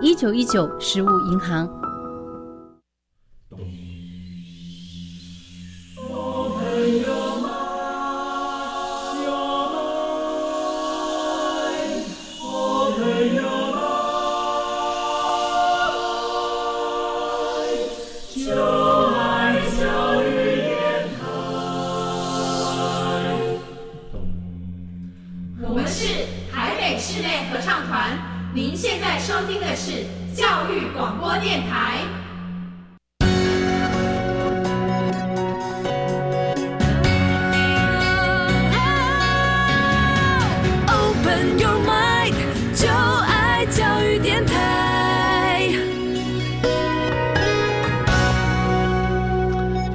[0.02, 1.70] 一九一九食物银行。
[31.40, 31.97] 电台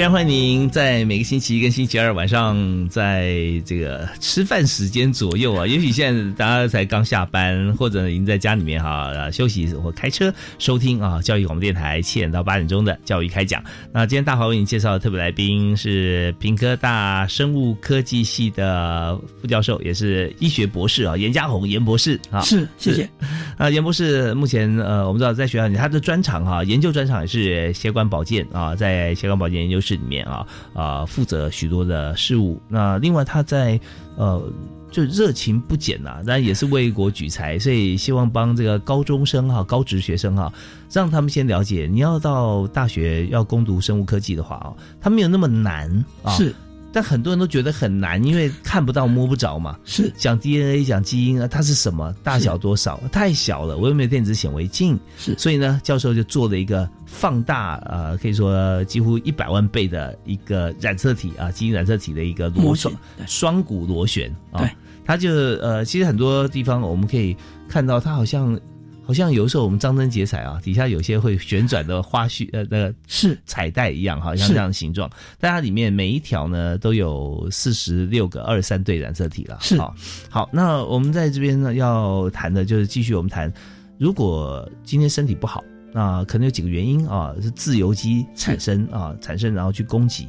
[0.02, 13.62] 非常欢迎您在每个星期一跟星期二晚上，在这个吃饭时间左右啊， 也许现在大家才刚下班，或者已经在家里面哈休息或开车收听啊，教育广播电台七点到八点钟的教育开讲。
[13.92, 23.08] 那今天大华为你介绍的特别来宾是平科大生物科技系的副教授，也是医学博士啊，严家宏严博士啊， 是谢谢
[23.56, 29.91] 啊，严博士目前呃，我们知道在学校里他的专长哈，研究专长也是血管保健啊，在血管保健研究室。
[29.96, 33.78] 里面啊啊负责许多的事务，那另外他在
[34.16, 34.42] 呃
[34.90, 40.52] 就热情不减呐，当然也是为国举才，所以希望帮这个高中生哈高职学生哈，
[40.92, 46.32] 让他们先了解，你要到大学要攻读生物科技的话啊，它没有那么难啊。
[46.32, 46.54] 是。
[46.92, 49.78] 但很多人都觉得很难，因为看不到摸不着嘛。
[49.84, 52.14] 是讲 DNA 讲基因啊，它是什么？
[52.22, 53.00] 大小多少？
[53.10, 54.98] 太小了，我又没有电子显微镜。
[55.16, 62.92] 是，所以呢，教授就做了一个放大，呃，可以说几乎一百万倍的一个染色体啊，基因染色体的一个螺旋
[63.26, 64.60] 双股螺旋啊。
[64.60, 64.70] 对，
[65.04, 67.36] 它就呃，其实很多地方我们可以
[67.68, 68.60] 看到，它好像。
[69.04, 75.10] 好像有时候我们张灯结彩啊，底下有些会旋转的花絮呃，那个是彩带一样，好像这样的形状。
[75.38, 79.58] 但它里面每一条呢都有四十六个二三对染色体了。
[79.60, 79.94] 是好，
[80.30, 83.52] 好，那我们在这边呢要谈的就是继续我们谈，
[83.98, 85.62] 如果今天身体不好，
[85.92, 90.28] 那可能有几个原因啊，是自由基产生啊，产生然后去攻击。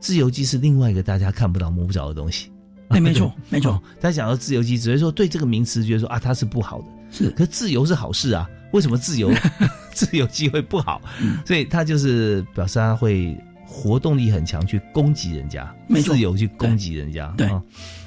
[0.00, 2.50] 自由基是另外一个大家看不到摸不着的东西。
[2.88, 3.80] 哎，没错，没错。
[4.00, 6.84] 大家讲到自由基，只会说对这个名词觉得说啊，它是不好的。
[7.12, 9.30] 是，可自由是好事啊，为什么自由
[9.92, 11.00] 自由机会不好？
[11.44, 15.72] 所以他就是表示他会活动力很强，去攻击人家，
[16.02, 17.32] 自由去攻击人家。
[17.36, 17.48] 对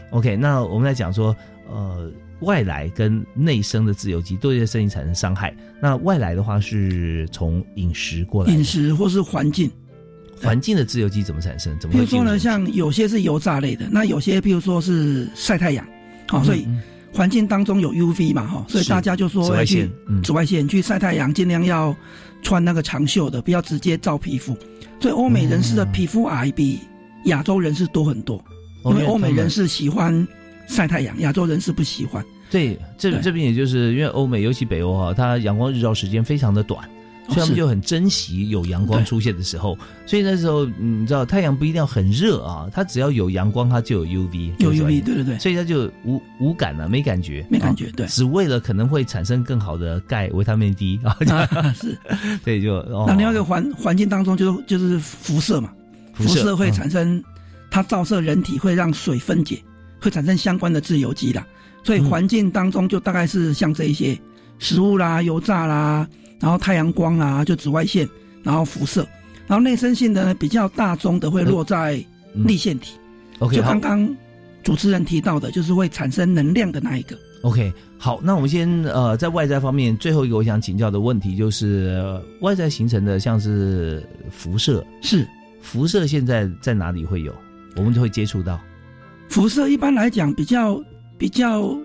[0.10, 1.36] ，OK，那我们来讲说，
[1.70, 5.56] 呃，外来跟内生的自由基都对身体产生伤害。
[5.80, 9.72] 那外来的话是从饮食过来，饮食或是环境，
[10.42, 11.78] 环境的自由基怎么产生？
[11.80, 11.94] 怎么？
[11.94, 15.86] 比如说呢，像有些是油炸类的，那有些比如说是晒太阳，
[16.28, 16.68] 好，所以。
[17.16, 19.90] 环境当中有 UV 嘛，哈，所以大家就说要去
[20.22, 21.96] 紫外线去晒太阳，尽量要
[22.42, 24.56] 穿那个长袖的，不要直接照皮肤。
[25.00, 26.80] 所以欧美人士的皮肤癌比
[27.26, 28.44] 亚洲人士多很多，
[28.86, 30.28] 因为欧美人士喜欢
[30.68, 32.24] 晒太阳，亚洲人士不喜欢。
[32.52, 36.88] 对，这这边也就是因为欧美，尤其北欧哈，它阳光日照时间非常的短，
[37.28, 39.78] 所以他们就很珍惜有阳光出现的时候。
[40.06, 45.16] 所以那时候，嗯你知道太阳不一定要很热啊，它只要有阳光，它就有 UV，有 UV，对？
[45.16, 51.18] 对对，所以它就无无感了，没感觉，没感觉，对，只为了可能会产生更好的钙、维他命 D 啊，
[51.74, 51.98] 是，
[52.46, 55.72] 对，就那另外一个环环境当中，就是就是辐射嘛，
[56.14, 57.24] 辐射会产生
[57.72, 59.62] 它照射人体，会让水分解，
[60.00, 61.44] 会产生相关的自由基的。
[61.84, 64.20] 所以环境当中就大概是像这一些
[64.58, 66.08] 食物啦、油炸啦，
[66.40, 68.08] 然后太阳光啊，就紫外线，
[68.44, 69.08] 然后辐射，
[69.48, 72.98] 然后内生性的呢比较大宗的会落在立腺体。
[73.40, 74.08] OK，就刚刚
[74.64, 77.18] 主持人提到的，就是会产生能量的那一个。
[77.44, 85.28] OK，好，那我们先呃，在外在方面，最后一个我想请教的问题就是，呃外在形成的像是辐射，是
[85.62, 87.32] 辐射现在在哪里会有？
[87.76, 88.60] 我们就会接触到。
[89.30, 90.82] 辐射一般来讲比较
[91.18, 91.78] 比较，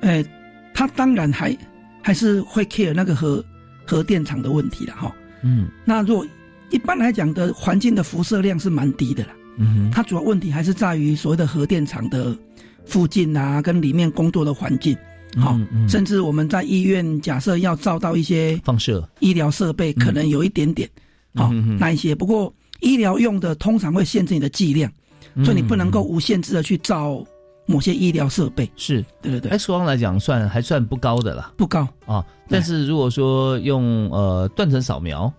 [0.00, 0.24] 呃，
[0.72, 1.54] 它当然还
[2.02, 3.44] 还是会 care 那个核
[3.84, 5.14] 核电厂的问题了哈。
[5.42, 5.68] 嗯。
[5.84, 6.26] 那如果
[6.70, 12.36] 一般来讲的环境的辐射量是蛮低的啦，嗯它主要问题还是在于所谓的核电厂的
[12.84, 14.96] 附近啊，跟里面工作的环境。
[15.36, 15.88] 好、嗯嗯。
[15.88, 19.08] 甚至我们在医院假设要照到一些放射。
[19.20, 20.88] 医疗设备，可能有一点点，
[21.34, 22.14] 好、那一些。
[22.14, 24.90] 不过医疗用的通常会限制你的剂量，
[25.34, 25.44] 嗯。
[25.44, 27.24] 所以你不能够无限制的去照
[27.66, 28.70] 某些医疗设备。
[28.76, 35.32] 是对对对，X 光来讲算还算不高的啦不高啊，但是如果说用呃断层扫描，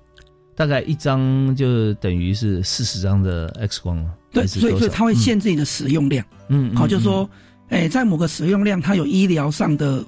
[0.56, 4.10] 大概一张就等于是四十张的 X 光了。
[4.32, 6.26] 对，所以所以它会限制你的使用量。
[6.50, 7.30] 嗯，嗯好，就是说，
[7.70, 10.04] 哎，在某个使用量，它有医疗上的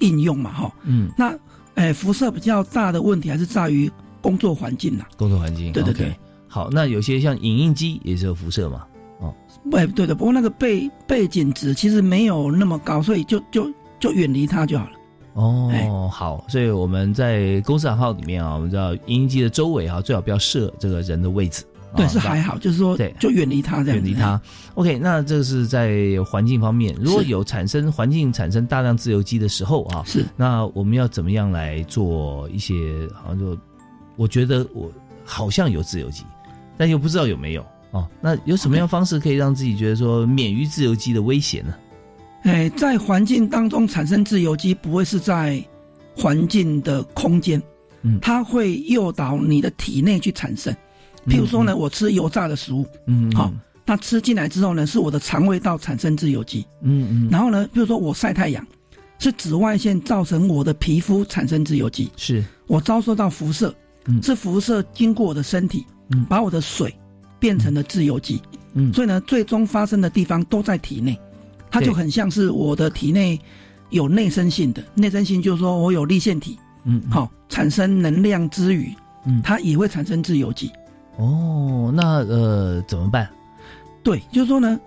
[0.00, 0.74] 应用嘛，哈。
[0.84, 1.34] 嗯，那，
[1.74, 5.04] 哎，辐射比较大的问题还是在于工作环境呐。
[5.16, 6.14] 工作环境，对对对。
[6.48, 8.84] 好，那有些像影印机也是有辐射嘛？
[9.22, 9.32] 哦，
[9.72, 14.92] 哎，对的，不过那个背背景值其实没有那么高，所以就就就远离它就好了。
[15.34, 21.64] 哦，好，所以我们在公司行号里面啊，我们知道影印机的周围啊，最好不要设这个人的位置。
[21.94, 23.96] 对，啊是还好，就是说，对就远离它这样。
[23.96, 24.40] 远离它。
[24.74, 32.74] OK，那这是在环境方面，如果有产生环境产生大量自由基的时候啊，是那我们要怎么样来做一些？
[33.14, 33.56] 好像就
[34.16, 34.90] 我觉得我
[35.24, 36.24] 好像有自由基，
[36.76, 38.08] 但又不知道有没有哦。
[38.20, 41.74] 那有什么样方式可以让自己觉得说免于自由基的威胁呢？
[42.42, 45.64] 哎，在环境当中产生自由基，不会是在
[46.16, 47.62] 环境的空间，
[48.02, 50.74] 嗯，它会诱导你的体内去产生。
[51.28, 53.52] 譬如说呢，我吃油炸的食物，嗯，好，
[53.86, 58.66] 那吃进来之后呢，是我的肠胃道产生自由基，嗯嗯，然后呢，譬如说我晒太阳，
[59.20, 62.44] 是紫外线造成我的皮肤产生自由基，是。
[62.66, 63.72] 我遭受到辐射，
[64.06, 64.20] 嗯。
[64.20, 66.24] 是辐射经过我的身体，嗯。
[66.24, 66.92] 把我的水
[67.42, 68.40] 变成了自由基，
[68.74, 68.92] 嗯。
[68.94, 71.18] 所以呢，最终发生的地方都在体内，
[71.68, 73.36] 它就很像是我的体内
[73.90, 78.94] 有内生性的，内生性就是说我有立腺体，嗯，好、产生能量之余，
[79.26, 79.42] 嗯。
[79.42, 80.70] 它也会产生自由基。
[81.16, 83.28] 哦，那呃怎么办？
[84.04, 84.78] 对，就是说呢，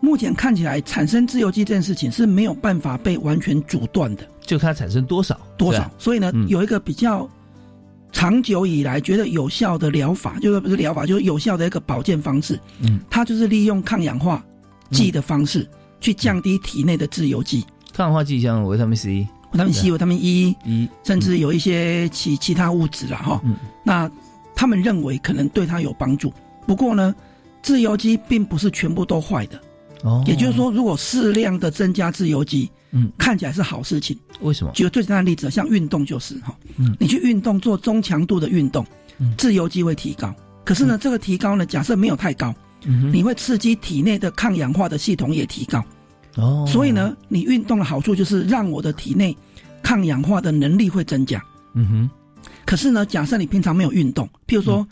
[0.00, 5.90] 目前看起来产生自由基这件事情是没有办法被完全阻断的，就看它产生多少多少。
[5.96, 6.46] 所以呢，嗯。
[6.46, 7.26] 有一个比较
[8.12, 14.44] 长久以来觉得有效的疗法，就是不是疗法，就是有效的一个保健方式，嗯，它就是利用抗氧化
[14.90, 15.68] 剂的方式、
[16.00, 17.64] 去降低体内的自由基。
[17.92, 23.56] 抗氧化剂像维他命 C、维他命 C、维他命 E，一甚至有一些其其他物质了，哈、嗯。
[23.82, 24.10] 那
[24.54, 26.32] 他们认为可能对它有帮助。
[26.66, 27.14] 不过呢，
[27.62, 29.60] 自由基并不是全部都坏的，
[30.04, 34.16] 哦，也就是说，如果适量的增加自由基，嗯，看起来是好事情。
[34.40, 34.70] 为什么？
[34.72, 36.96] 举个最简单的例子，像运动就是哈，嗯。
[37.00, 38.86] 你去运动做中强度的运动，
[39.18, 39.34] 嗯。
[39.36, 40.34] 自由基会提高。
[40.64, 45.84] 可是呢，这个提高呢，假设没有太高，嗯你会刺激体内的抗氧化的系统也提高。
[46.36, 49.36] 哦，所以呢，你运动的好处就是让我的体内
[49.82, 51.42] 抗氧化的能力会增加。
[51.74, 52.10] 嗯哼，
[52.64, 54.86] 可是呢，假设你平常没有运动，譬如说，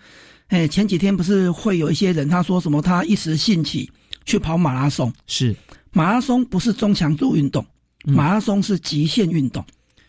[0.49, 3.91] 哎、前几天不是会有一些人他说什么，他一时兴起
[4.25, 5.55] 去跑马拉松，是。
[5.93, 7.65] 马拉松不是中强度运动，
[8.05, 9.65] 马拉松是极限运动。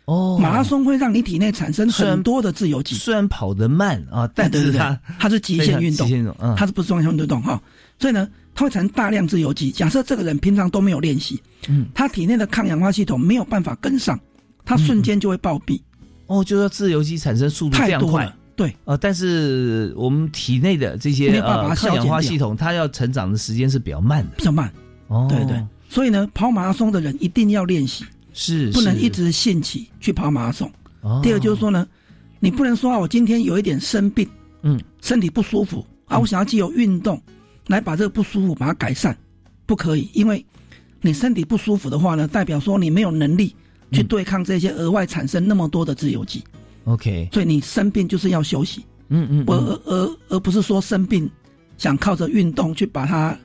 [0.06, 7.42] 哦，马拉松会让你体内产生很多的自由基，虽然跑得慢啊，但是它，它是极限运动，极限运动，嗯，它是不是双向运动？
[7.42, 7.62] 哈？
[8.00, 9.72] 所以呢，它会产生大量自由基。
[9.72, 14.20] 假设这个人平常都没有练习，嗯，他体内的抗氧化系统没有办法跟上，
[14.66, 15.80] 他瞬间就会暴毙。
[16.26, 24.72] 哦，就说自由基产生速度太快对，呃，但是我们体内的这没些有办法呃抗氧化系统，它要成长的时间是比较慢的，比较慢。
[25.08, 30.72] 哦，对对，所以呢，跑马拉松的人一定要练习，是是不能一直兴起去跑马拉松。
[31.02, 31.20] 哦。
[31.22, 31.86] 第二就是说呢，
[32.40, 34.26] 你不能说啊，我今天有一点生病，
[34.62, 37.22] 嗯，身体不舒服啊，我想要借由运动
[37.68, 39.14] 来把这个不舒服把它改善，
[39.66, 40.46] 不可以，因为
[41.02, 43.54] 你身体不舒服的话呢，代表说你没有能力
[43.92, 46.42] 去对抗这些额外产生那么多的自由基。
[46.86, 51.30] OK，所以你生病就是要休息，嗯嗯，而而而而不是说生病
[51.78, 53.38] 想靠着运动去把它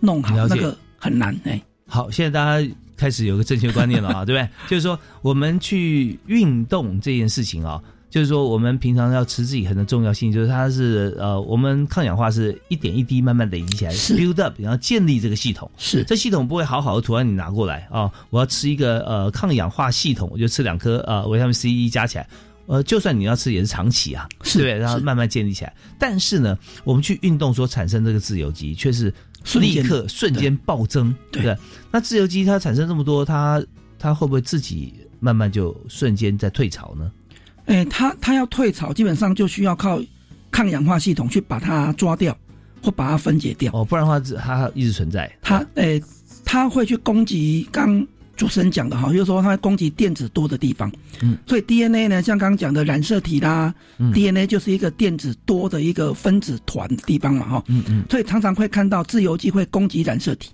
[0.00, 1.60] 弄好，那个很难哎。
[1.88, 4.48] 好，现在大家开始有个正确观念了啊， 对不对？
[4.70, 7.82] 就是说我们去运动这件事情啊。
[8.08, 15.70] 就是说，我们平常要持之以恒的重要性，就是它是呃，我们抗氧化是一点一滴慢慢累积起来，build up，然后建立这个系统。
[15.78, 22.28] 是，这系统不会好好的图案你拿过来啊，我要吃一个呃抗氧化系统，我就吃两颗呃维他命 C 一加起来，
[22.66, 25.72] 呃，就算你要吃也是长期啊，是对，然后慢慢建立起来。
[25.98, 29.10] 但是呢，我们去运动所产生这个自由基却是
[29.58, 31.56] 立刻瞬间暴增，对不对？
[31.90, 33.62] 那自由基它产生这么多，它
[33.98, 37.10] 它会不会自己慢慢就瞬间在退潮呢？
[37.66, 40.00] 哎，它它要退潮，基本上就需要靠
[40.50, 42.36] 抗氧化系统去把它抓掉，
[42.82, 43.72] 或把它分解掉。
[43.72, 45.30] 哦，不然的话，它一直存在。
[45.40, 46.00] 它，哎，
[46.44, 48.04] 它会去攻击刚
[48.36, 50.90] 主持人讲的哈，就是说它会攻击电子多的地方。
[51.20, 53.72] 嗯，所以 DNA 呢，像刚刚讲的染色体啦
[54.12, 57.64] ，DNA 就是一个电子多的一个分子团的地方嘛，哈。
[57.68, 58.04] 嗯嗯。
[58.10, 60.50] 所以常常会看到自由基会攻击染色体，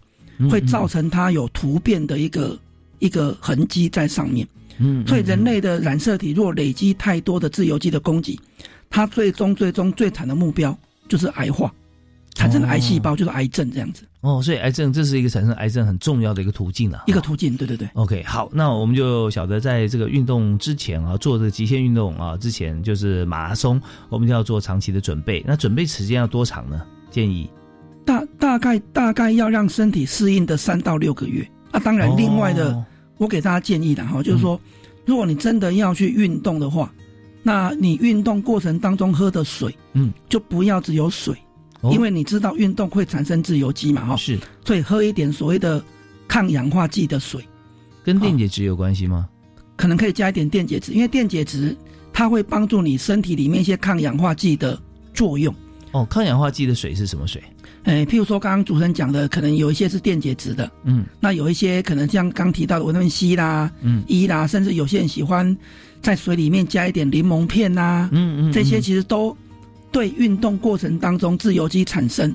[0.50, 2.58] 会造成它有突变的一个
[2.98, 4.46] 一个痕迹在上面。
[4.78, 8.38] 嗯，所以人类的染色体若累积太多的自由基的攻击，
[8.90, 10.76] 它最终最终最惨的目标
[11.08, 11.72] 就是癌化，
[12.34, 14.02] 产生癌细胞就是癌症这样子。
[14.20, 17.56] 哦，所以癌症这是一个产生癌症很重要的一个途径啊，一个途径。
[17.56, 17.88] 对对对。
[17.94, 25.44] OK，好，那我们就晓得在这个运动之前啊，做这个极限运动啊之前就是马拉松，我们就要做长期的准备。
[25.46, 26.82] 那准备时间要多长呢？
[27.10, 27.48] 建议
[28.04, 31.48] 大大概大概要让身体适应的三到六个月。
[31.70, 32.84] 啊，当然另外的。
[33.18, 34.60] 我给大家建议的哈，就是说，
[35.04, 36.88] 如果你真的要去运动的话，
[37.42, 41.34] 那你运动过程当中喝的水，嗯，就不要只有水，
[41.90, 45.82] 因为你知道运动会产生自由基嘛，哈，是，所以喝一点所谓的
[46.26, 47.40] 抗氧化剂的水，
[48.02, 49.28] 跟电解质有关系吗？
[49.76, 51.76] 可能可以加一点电解质，因为电解质
[52.12, 54.76] 它会帮助你身体里面一些抗氧化剂的
[55.14, 55.54] 作用。
[55.92, 57.42] 哦，抗氧化剂的水是什么水？
[57.84, 65.56] 诶，譬如说刚刚主持人讲的，可能有一些是电解质的，嗯，那有一些可能像刚提到的维他命 C 啦，嗯，E 啦，甚至有些人喜欢
[66.02, 69.34] 在水里面加一点柠檬片呐，嗯嗯，这些其实都
[69.91, 72.34] 对运动过程当中自由基产生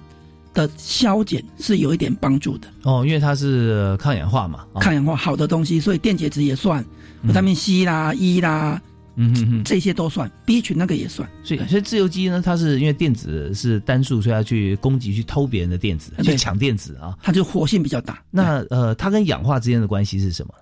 [0.54, 2.68] 的消减是有一点帮助的。
[2.84, 6.84] 哦，因为它是抗氧化嘛，抗氧化好的东西，所以电解质也算，
[7.24, 8.82] 维他命 C 啦，E 啦。
[9.16, 11.30] 嗯哼哼，这些都算，B 群那个也算。
[11.44, 17.16] 所以，所以自由基呢，它是因为电子是单数，所以要去攻击、去偷别人的电子，去抢电子啊。
[17.22, 18.20] 它就活性比较大。
[18.32, 20.54] 那呃，它跟氧化之间的关系是什么？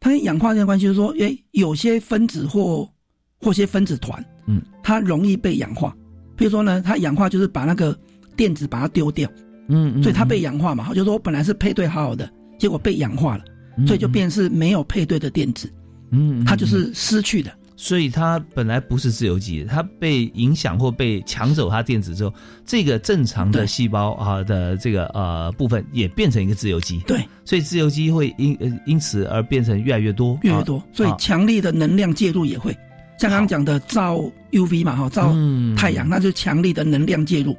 [0.00, 2.86] 它跟氧化之间的关系就是说，诶，有些分子或
[3.40, 5.96] 或些分子团，嗯，它容易被氧化。
[6.36, 7.96] 比如说呢，它氧化就是把那个
[8.36, 9.28] 电子把它丢掉，
[9.68, 10.88] 嗯，所以它被氧化嘛。
[10.88, 13.44] 就是说我本来是配对好好的，结果被氧化了，
[13.86, 15.70] 所以就变是没有配对的电子，
[16.10, 17.50] 嗯，它就是失去的。
[17.76, 22.32] 所以它本来不是自由基，它被影响或被抢走它电子之后，
[22.64, 27.00] 这个正常的细胞啊的这个呃部分也变成一个自由基。
[27.00, 28.56] 对，所以自由基会因
[28.86, 30.80] 因此而变成越来越多，越来越多。
[30.92, 32.74] 所以强力的能量介入也会，
[33.18, 34.20] 像刚刚讲的照
[34.52, 35.34] UV 嘛哈，照
[35.76, 37.56] 太阳，那就强力的能量介入，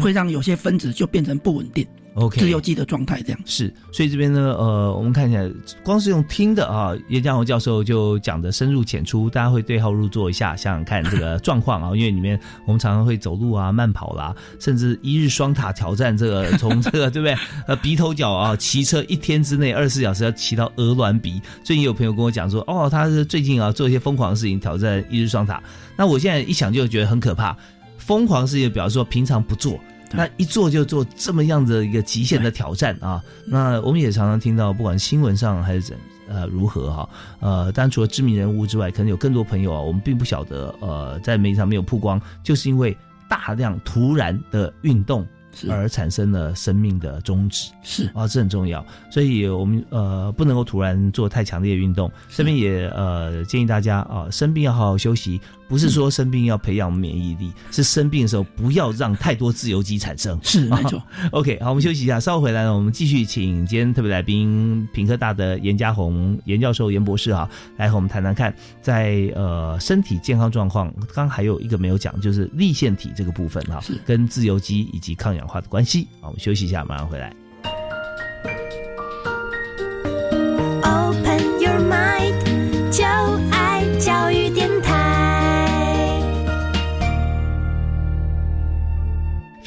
[0.00, 1.86] 会让有些分子就变成不稳定。
[2.18, 5.40] OK，自由基的状态这样是，所以这边呢，呃，我们看一下
[5.84, 17.36] 光是用听的啊，叶嘉宏教授就讲的深入浅出，大家会对号入座一下，想想看这个状况啊，因为里面我们常常会走路啊、慢跑啦，甚至一日双塔挑战，这个从这个 对不对？
[17.68, 21.40] 呃，鼻头角啊，骑车一天之内二十四小时要骑到鹅卵鼻。
[21.62, 25.62] 最近有朋友跟我讲说，哦，他是最近啊做一些疯狂的事情，挑战一日双塔。
[25.96, 27.56] 那我现在一想就觉得很可怕，
[27.96, 29.78] 疯狂事情表示说平常不做。
[30.12, 33.22] 那一做就做这么样的一个极限的挑战啊！
[33.46, 35.96] 那我们也常常听到，不管新闻上还是怎
[36.28, 37.08] 呃如何哈
[37.40, 42.96] 呃，当然除了知名人物之外，可能有更多朋友啊，我们并不晓得呃，在媒体上没有曝光，就是因为
[43.28, 45.26] 大量突然的运动。
[45.68, 52.08] 而产生了生命的终止，是啊，这很重要，所以我们呃不能够突然做太强烈的运动。
[52.28, 60.38] 这边也呃建议大家啊，生病要好好休息，不是说生病要培养免疫力，是生病的时候不要让太多自由基产生。
[60.42, 61.02] 是 没错。
[61.32, 75.48] OK，好，我们休息一下，稍后回来呢，我们继续请今天特别来宾品科大的严家宏严教授严博士哈，来和我们谈谈看，在呃身体健康状况，刚还有一个没有讲，就是立腺体这个部分哈，跟自由基以及抗氧。
[75.48, 77.47] 化的关系，好，我们休息一下，马上回来。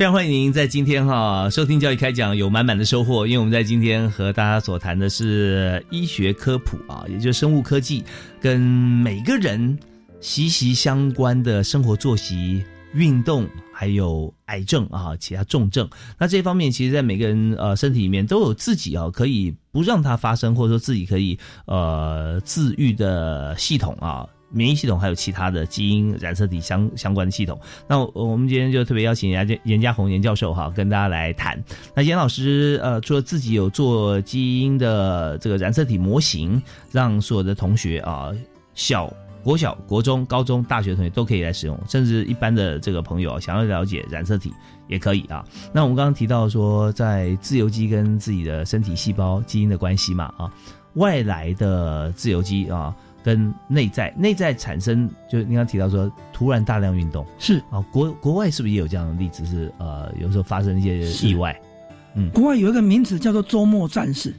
[0.02, 3.28] 非常欢迎您在今天哈收听教育开讲，有满满的收获。
[3.28, 8.04] 因为我们在今天和大家所谈的是医学科普啊，也就是生物科技
[8.42, 9.78] 跟每个人。
[10.20, 12.64] 息息相关的生活作息、
[12.96, 15.88] 运动，还有癌症啊，其他重症。
[16.18, 21.38] 那这方面，其实，在每个人呃身体里面都有自己啊，可以不让它发生，或者说自己可以
[21.68, 24.26] 呃自愈的系统啊。
[24.52, 27.60] 免疫系统还有其他的基因染色体相相关的系统。
[27.88, 31.62] 那我们今天就特别邀请严严家红严教授哈，跟大家来谈。
[31.96, 38.32] 那严老师呃，除了自己有做基因的这个染色体模型，让所有的同学啊，
[38.74, 39.12] 小
[39.44, 44.54] 国小、国中、高中、大学同学都可以来使用，甚至一般的这个朋友想要了解染色体
[44.88, 45.44] 也可以啊。
[45.74, 50.52] 那我们刚刚提到说，在自由基跟自己的身体细胞基因的关系嘛啊，
[50.96, 52.94] 外来的自由基啊。
[53.24, 59.46] 跟内在内在产生，就你刚提到说，突然大量运动是啊，国国外是不是也有这样的例子？
[59.46, 61.60] 是呃，有时候发生一些意外。
[62.16, 64.34] 嗯，国外有一个名词叫做周末战士，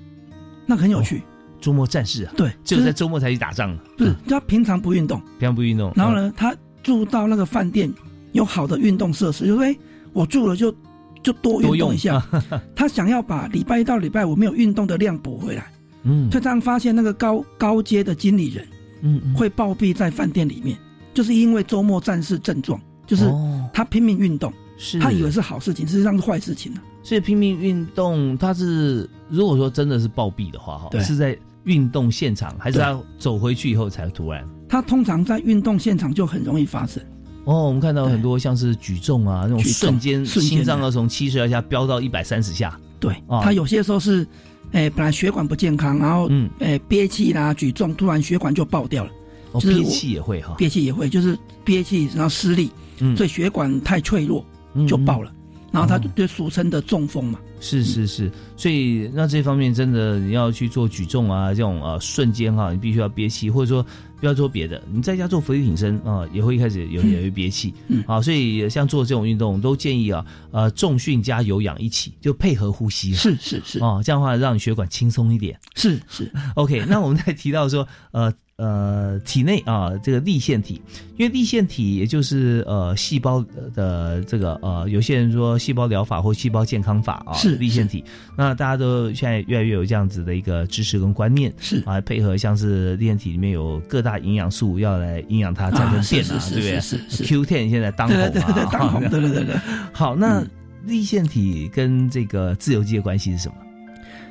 [0.67, 1.23] 那很有趣。
[1.61, 3.79] 周末战士啊，对，只有在周末才去打仗。
[3.97, 5.93] 不是，他平常不运动，平常不运动。
[5.95, 7.89] 然后呢，他住到那个饭店
[8.33, 9.77] 有好的运动设施，就说：“哎，
[10.13, 10.75] 我住了就
[11.23, 12.21] 就多运动一下。
[12.75, 15.71] ”他想要把礼拜一到礼拜五没有运动的量补回来。
[16.03, 18.67] 嗯，就这样发现那个高高阶的经理人，
[19.03, 20.79] 嗯，会暴毙在饭店里面，
[21.13, 23.25] 就是因为周末战士症状，就是
[23.73, 26.81] 他拼命运动，是他以为是好事情，实际上是坏事情呢。
[27.03, 34.49] 所以拼命运动，他是如果说真的是暴毙的话，哈，是在运动现场，还是他走回去以后才突然？
[34.69, 37.03] 他通常在运动现场就很容易发生。
[37.45, 42.79] 哦，我们看到很多像是举重啊，那种瞬间心脏要从七十二下飙到一百三十下。
[43.01, 44.27] 对，他有些时候是。
[44.73, 49.11] 哎，本来血管不健康，然后嗯，哎憋气啦，举重，突然血管就爆掉了。
[49.53, 52.71] 哦，憋气也会哈，憋气也会，就是憋气然后失力，
[53.01, 54.45] 嗯，所以血管太脆弱
[54.89, 55.31] 就爆了，
[55.73, 57.41] 然后他就俗称的中风嘛。
[57.59, 63.85] 是是是，所以那这方面真的你要去做举重啊，这种啊瞬间哈，你必须要憋气，或者说。
[64.23, 78.33] 不要做别的，你在家做俯卧撑啊，也会一开始有也会憋气，嗯，好，所以像做这种运动，都建议啊，呃，重训加有氧一起，就配合呼吸，是是是，哦，这样的话让你血管轻松一点，是是，OK，那我们再提到说，呃。
[78.63, 80.81] 呃，体内啊，这个立腺体，
[81.17, 83.45] 因为立腺体也就是呃细胞
[83.75, 88.05] 的这个呃，有些人说细胞疗法或细胞健康法啊，是立腺体。
[88.39, 96.81] 那大家都现在越来越有这样子的一个知识跟观念，是啊，配合像是立腺体里面有各大营养素要来营养它产生电啊，对不对？
[96.81, 99.57] 是是 Q ten 现在当红啊， 当红，对对对对。
[99.93, 100.41] 好，那
[100.87, 103.55] 立腺体跟这个自由基的关系是什么？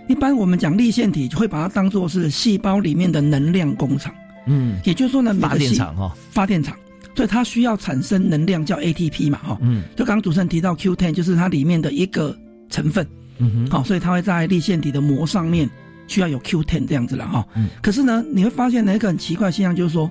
[0.07, 4.13] 一般我们讲立腺体会把它当做是细胞里面的能量工厂。
[4.47, 6.75] 嗯，也就是说呢，发电厂哈，发电厂，
[7.15, 12.35] 所以它需要产生能量叫 ATP 嘛哈，嗯，就刚刚主持人提到 Q10 就是它里面的一个
[12.67, 15.69] 成分，嗯哼，好，所以它会在立腺体的膜上面
[16.07, 20.09] 需要有 Q10 这样子了哈，嗯，可是呢，你会发现呢一个很奇怪现象，就是说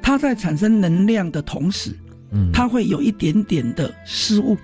[0.00, 1.90] 它在产生能量的同时，
[2.30, 4.56] 嗯，它会有一点点的失误，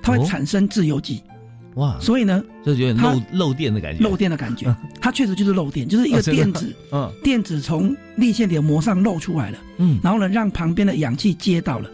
[0.00, 1.22] 它会产生自由基。
[1.76, 11.90] 哇，所以呢，就是有点漏漏电的感觉，漏电的感觉，它确实就是漏电，就是一个电子，嗯，电子从立线体膜上漏出来了，嗯，然后呢，让旁边的氧气接到了，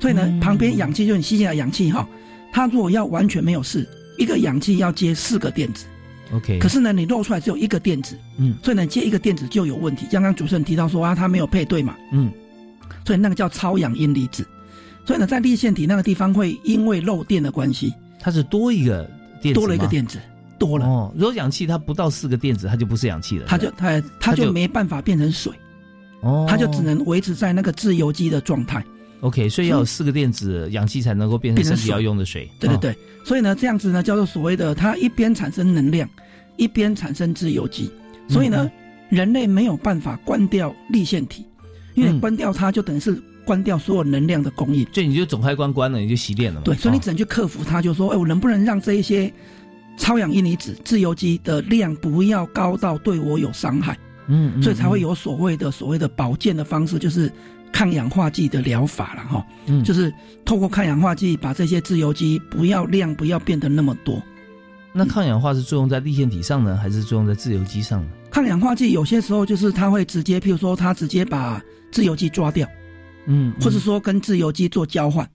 [0.00, 2.04] 所以呢，旁边氧气就是你吸进来氧气哈，
[2.52, 5.86] 它如果要完全没有事，一个氧气要接四个电子
[6.32, 10.06] ，OK，可是呢，你漏出来只有一个电子，嗯，所以呢，接一个电子就有问题。
[10.10, 12.32] 刚刚主持人提到说啊，它没有配对嘛，嗯，
[13.06, 14.44] 所以那个叫超氧阴离子，
[15.06, 19.08] 所以呢，在立线体那个地方会因为漏电的关系，它是多一个。
[19.54, 20.18] 多了一个电子，
[20.58, 20.86] 多了。
[20.86, 23.46] 哦，如果氧气它不到四个电子，它就不是氧气了。
[23.48, 25.52] 它就它它就没办法变成水，
[26.20, 28.84] 哦，它就只能维持在那个自由基的状态。
[29.20, 32.50] OK，所以要有四个电子，氧气才能够变成身体要用的水。
[32.58, 36.08] 对对对，所以呢，这样子呢叫做所谓的它一边产生能量，
[36.56, 37.90] 一边产生自由基。
[38.28, 38.70] 所以呢，
[39.08, 41.44] 人类没有办法关掉立腺体，
[41.94, 43.22] 因为关掉它就等于是。
[43.44, 46.64] 关掉所有能量的供应，所以你就总开关关了，你就熄电了嘛。
[46.64, 49.32] 对，所以你只能去克服它，就说，哎，我能不能让这一些
[49.96, 53.98] 超氧阴离子、自由基的量不要高到对我有伤害？
[54.26, 57.30] 嗯，所以才会有所谓的所谓的保健的方式，就是
[57.72, 59.46] 抗氧化剂的疗法了哈。
[59.66, 60.12] 嗯，就是
[60.44, 64.22] 透过抗氧化剂把这些自由基不要量不要变得那么多。
[64.92, 68.08] 那抗氧化是作用在立腺体上呢，还是作用在自由基上呢？
[68.30, 71.60] 抗氧化剂有些时候就是它会直接，譬如说它直接把
[71.90, 72.68] 自由基抓掉。
[73.26, 75.28] 嗯，或是说跟自由基做交换，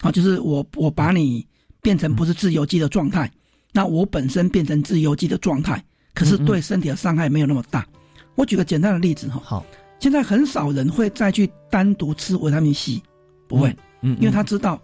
[0.00, 1.46] 啊，就是我我把你
[1.80, 3.30] 变成不是自由基的状态，
[3.72, 5.82] 那我本身变成自由基的状态，
[6.14, 7.86] 可是对身体的伤害没有那么大。
[8.34, 9.66] 我举个简单的例子哈，好，
[9.98, 13.02] 现在很少人会再去单独吃维他命 C，
[13.46, 14.80] 不会，嗯，因为他知道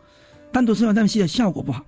[0.53, 1.85] 单独吃维他命 C 的效果不好，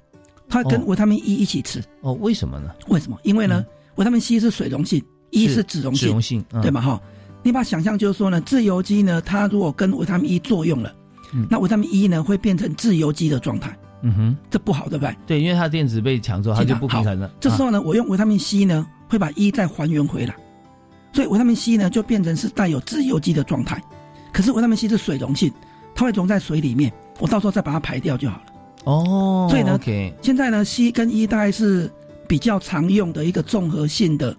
[0.49, 1.83] 他跟维他命 E 一起吃。
[2.03, 2.71] 哦，为什么呢？
[2.89, 3.19] 为什么？
[3.25, 3.65] 因为呢，
[3.97, 6.81] 维他命 C 是水溶性，E 是脂溶性，脂溶性，对吗？
[6.81, 7.01] 哈。
[7.47, 10.93] 你把想象就是说呢，自由基呢，它如果跟维他命 E 作用了，
[11.33, 15.17] 嗯那维他命 E 呢会变成自由基的状态，嗯哼，这不好，对不对？
[15.29, 17.31] 对，因为它电子被抢走，它就不平衡了。
[17.39, 20.35] 这时候啊呢，我用维他命 C 呢，会把 E 再还原回来，
[21.13, 23.81] 所以维他命 C 呢就变成是带有自由基的状态。
[24.33, 25.53] 可是维他命 C 是水溶性，
[25.95, 28.45] 它会溶在水里面，我到时候再把它排掉就好了。
[28.87, 31.89] 哦，所以呢 OK，现在呢，C 跟 E 大概是
[32.27, 34.37] 比较常用的一个综合性的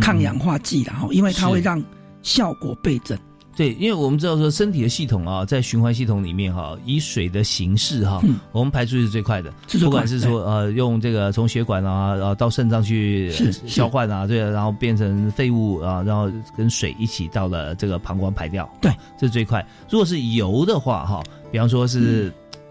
[0.00, 1.84] 抗氧化剂啦，哈、因为它会让
[2.26, 3.16] 效果倍增。
[3.56, 9.50] 对，因为我们知道说身体的系统啊，在循环系统里面哈、以水的形式哈、嗯我们排出去是最快的。
[9.66, 13.30] 是快不管是说呃用这个从血管啊，然后到肾脏去
[13.66, 19.66] 消化啊，对，然后变成废物啊，然后跟水一起到了这个膀胱排掉，对啊这是最快。
[19.88, 22.30] 如果是油的话哈、比方说是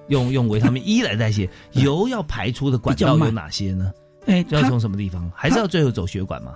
[0.10, 3.92] 用用维他命 E 来代谢，油要排出的管道有哪些呢？
[4.28, 5.32] 哎，要从什么地方？
[5.34, 6.54] 还是要最后走血管吗？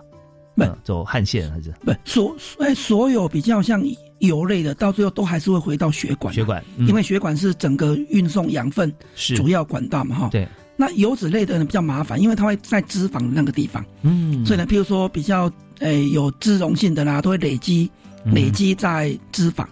[0.83, 1.71] 走汗腺还是？
[1.83, 3.83] 不所哎所有比较像
[4.19, 6.63] 油类的，到最后都还是会回到血管嘛，血管？
[6.77, 6.87] 嗯。
[6.87, 9.35] 因为血管是整个运送养分是。
[9.35, 10.29] 主要管道嘛，哈。
[10.31, 17.89] 对，那油脂类的呢比较麻烦，因为它会在脂肪那个地方，嗯，所以呢，譬如说比较诶、有脂溶性的啦，都会累积
[18.25, 18.33] 嗯。
[18.33, 19.65] 累积在脂肪，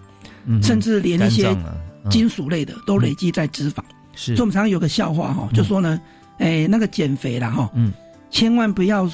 [0.46, 1.56] 嗯甚至连一些
[2.10, 3.82] 金属类的都累积在脂肪。
[4.16, 4.36] 是。
[4.36, 6.00] 所以我们常常有个笑话哈，就说呢，
[6.38, 7.92] 诶、那个减肥啦哈，嗯，
[8.30, 9.10] 千万不要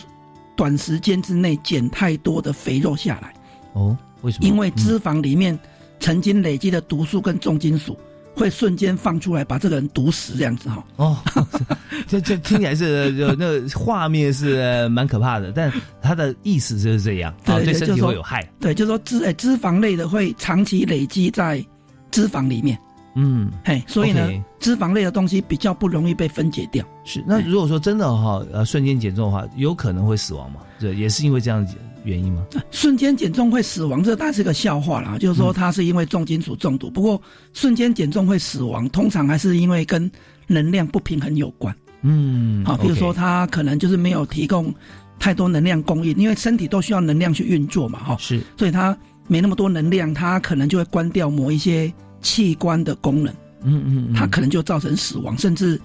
[0.55, 3.33] 短时间之内减太多的肥肉下来，
[3.73, 4.47] 哦，为什么？
[4.47, 5.57] 因为脂肪里面
[5.99, 7.97] 曾经累积的毒素跟重金属。
[8.35, 10.83] 会瞬间放出来，把这个人毒死，这样子哈。
[10.95, 11.15] 哦，
[12.09, 18.43] 这这听起来是就那个画面是呃蛮可怕的，但它的意思就是这样，啊，对身体会有害。
[18.59, 21.63] 对，就是说脂诶、脂肪类的会长期累积在
[22.09, 22.75] 脂肪里面，
[23.16, 26.86] 嗯，嘿，所以呢脂肪类的东西比较不容易被分解掉。
[27.03, 27.24] 是。
[27.28, 30.61] 那如果说真的哈，呃，瞬间减重的话，有可能会死亡吗？
[30.80, 31.66] 对，也是因为这样
[32.03, 32.45] 原因吗？
[32.72, 35.18] 瞬间减重会死亡，这当然是个笑话啦。
[35.18, 37.22] 就是说它是因为重金属中毒，不过
[37.53, 40.11] 瞬间减重会死亡，通常还是因为跟
[40.47, 41.74] 能量不平衡有关。
[42.01, 44.74] 嗯，好，比如说它可能就是没有提供
[45.20, 48.97] 太多能量供应，因为身体都需要能量去运作嘛，哈，是，所以它
[49.28, 51.93] 没那么多能量，它可能就会关掉某一些
[52.24, 55.80] 器官的功能，嗯嗯嗯，它可能就造成死亡，甚至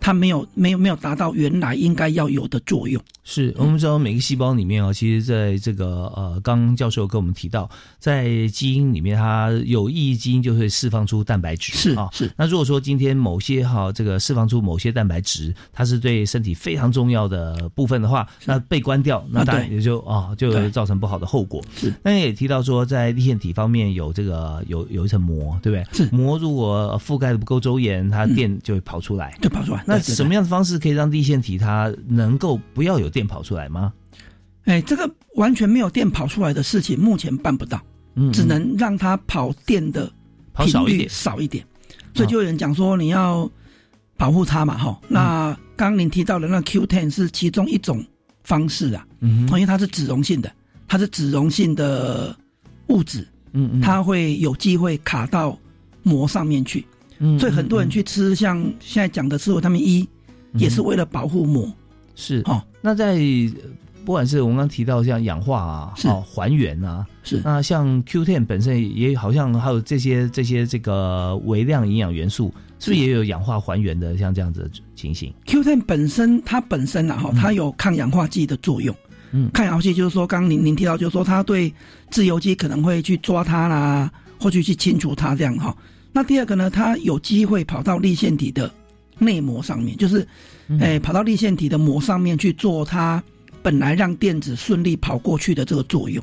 [0.00, 3.00] 它没有没有没有达到原来应该要有的作用。
[3.22, 12.08] 是我们知道每个细胞里面啊，其实在这个呃，刚刚教授跟我们提到，在基因里面，它有意义基因就会释放出蛋白质，是啊。
[12.12, 21.62] 是那如果说今天某些哈、这个释放出某些蛋白质，它是对身体非常重要的部分的话，那被关掉，那当然也就啊就对造成不好的后果。
[21.76, 26.06] 是，那也提到说，在立腺体方面有这个有有一层膜，对不对？
[26.06, 29.36] 是膜如果覆盖的不够周延，它电就会跑出来。
[29.40, 29.84] 就跑出来。
[29.90, 33.92] 那什么样的方式可以让立腺体它能够不要有电跑出来吗？
[34.64, 37.80] 哎，这个完全没有电跑出来的事情，目前办不到，
[38.14, 40.10] 嗯，只能让它跑电的
[40.56, 41.64] 频率少一点。
[42.14, 43.50] 所以就有人讲说，你要
[44.16, 44.98] 保护它嘛，哈。
[45.02, 48.04] 嗯那刚刚您提到的那 Q10 是其中一种
[48.44, 50.52] 方式啊，嗯因为它是脂溶性的，
[50.86, 52.36] 它是脂溶性的
[52.88, 55.58] 物质，嗯嗯，它会有机会卡到
[56.02, 56.86] 膜上面去。
[57.20, 60.08] 嗯所以很多人嗯去吃像现在讲的吃维他命 E，
[60.54, 61.72] 也是为了保护膜。
[62.16, 62.60] 是哦。
[62.82, 63.52] 那在呃
[64.04, 78.96] 不管是我们刚刚提到像氧化啊，是哦还原啊，是那像 Q10 本身也好像还有这些这些这个微量营养元素，是不是也有氧化还原的像这样子的情形？Q10 本身它本身啊哈，它有抗氧化剂的作用。
[79.32, 81.72] 嗯，抗氧化剂就是说，刚刚您您提到，就是说它对
[82.10, 84.10] 自由基可能会去抓它啦，
[84.40, 85.76] 或去去清除它这样哈。
[86.12, 88.70] 那第二个呢，它有机会跑到立腺体的
[89.18, 90.26] 内膜上面，就是，
[90.80, 93.22] 诶、跑到立腺体的膜上面去做它
[93.62, 96.22] 本来让电子顺利跑过去的这个作用。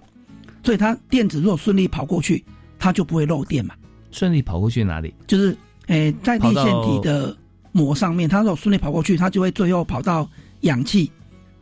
[0.63, 2.43] 所以它电子如果顺利跑过去，
[2.77, 3.73] 它就不会漏电嘛。
[4.11, 5.13] 顺利跑过去哪里？
[5.25, 5.55] 就是
[5.87, 7.35] 诶、在立腺体的
[7.71, 10.29] 膜上面，它如果顺利跑过去，它就会最后跑到
[10.61, 11.09] 氧气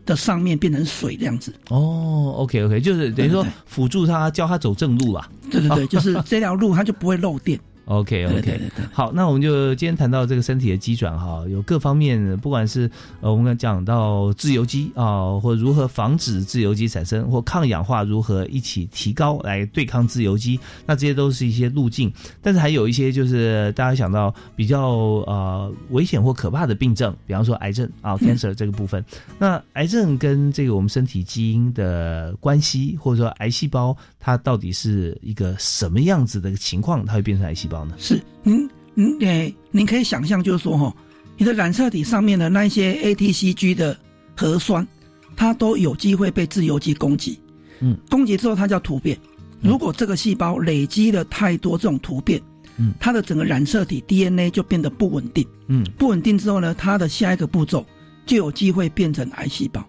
[0.03, 1.53] 的上面变成水这样子。
[1.69, 5.30] 哦，OK OK，就是等于说辅助他教他走正路啦。
[5.51, 7.59] 对对对，就是 这条路它就不会漏电。
[7.86, 12.89] OK 对 OK，对对对好，那我们就今天谈到这个身体的机转哈，有各方面，不管是
[13.21, 22.11] 呃我们刚讲到自由基啊，或如何防止自由基产生，或抗氧化如何一起提高来对抗自由基，那这些都是一些路径。
[22.41, 24.89] 但是还有一些就是大家想到比较
[25.27, 29.03] 呃危险或可怕的病症，比方说癌症啊 cancer 这个部分。
[29.38, 37.95] 那癌症跟这个我们身体基因的关系，或者说癌细胞它到底是一个什么样子的情况，它会变成癌细胞呢？
[37.97, 40.95] 是您您诶，您可以想象，就是说哈，
[41.38, 43.97] 你的染色体上面的那一些 ATCG 的
[44.38, 44.88] 核酸，
[45.36, 47.39] 它都有机会被自由基攻击。
[47.82, 49.17] 嗯，攻击之后它叫突变，
[49.61, 52.41] 如果这个细胞累积了太多这种突变，
[52.78, 57.86] 嗯，它的整个染色体 DNA 就变得不稳定，嗯，不稳定之后呢，它的下一个步骤
[58.26, 59.86] 就有机会变成癌细胞。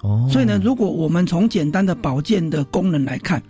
[0.00, 3.42] 哦，所以呢，如果我们从简单的保健的功能来看，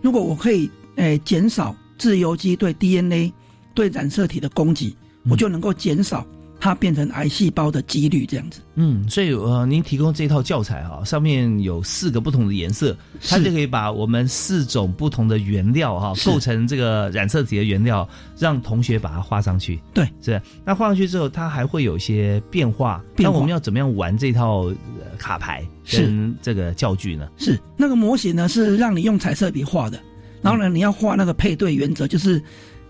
[0.00, 3.32] 如果我可以诶减少自由基对 DNA
[3.74, 4.96] 对染色体的攻击，
[5.28, 6.26] 我就能够减少
[6.60, 8.60] 它变成癌细胞的几率，这样子。
[8.76, 12.96] 嗯，所以呃，您提供这套教材哈、上面有四个不同的颜色，
[13.28, 19.78] 它就可以把我们四种不同的原料哈、是构成这个染色体的原料，让同学把它画上去。
[19.92, 20.40] 对，是。
[20.64, 23.02] 那画上去之后，它还会有一些变化。
[23.14, 27.28] 变化那我们要怎么样玩这套呃卡牌跟这个教具呢？
[27.36, 30.00] 是那个模型呢，是让你用彩色笔画的，
[30.44, 32.40] 然后呢，你要画那个配对原则，就是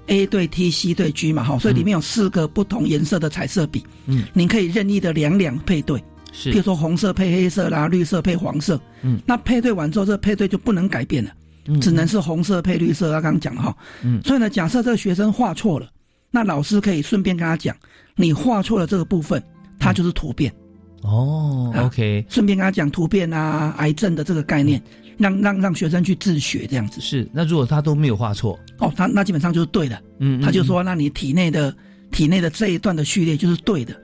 [0.09, 6.03] A 对 T，C 对 G 嘛，哈，所以里面有四个不同颜色的彩色笔，嗯，你可以任意的两两配对，
[6.33, 6.51] 是。
[6.51, 11.31] 比如说红色配黑色啦，绿色配黄色，嗯，那配对完之后，这个配对就不能改变了，
[11.67, 11.81] 嗯。
[11.81, 14.21] 只能是红色配绿色，他刚刚讲哈，嗯。
[14.25, 15.89] 所以呢，假设这个学生画错了，
[16.33, 17.75] 那老师可以顺便跟他讲，
[18.17, 19.41] 你画错了这个部分，
[19.79, 20.53] 它就是突变。
[21.03, 24.83] 哦，OK，顺便跟他讲突变啊、癌症的这个概念，
[25.19, 27.01] 让让让学生去自学这样子。
[27.01, 27.29] 是。
[27.33, 29.97] 那如果他都没有画错，哦，他那基本上就是对的。
[30.19, 31.75] 嗯，嗯他就说，那你体内的
[32.11, 33.95] 体内的这一段的序列就是对的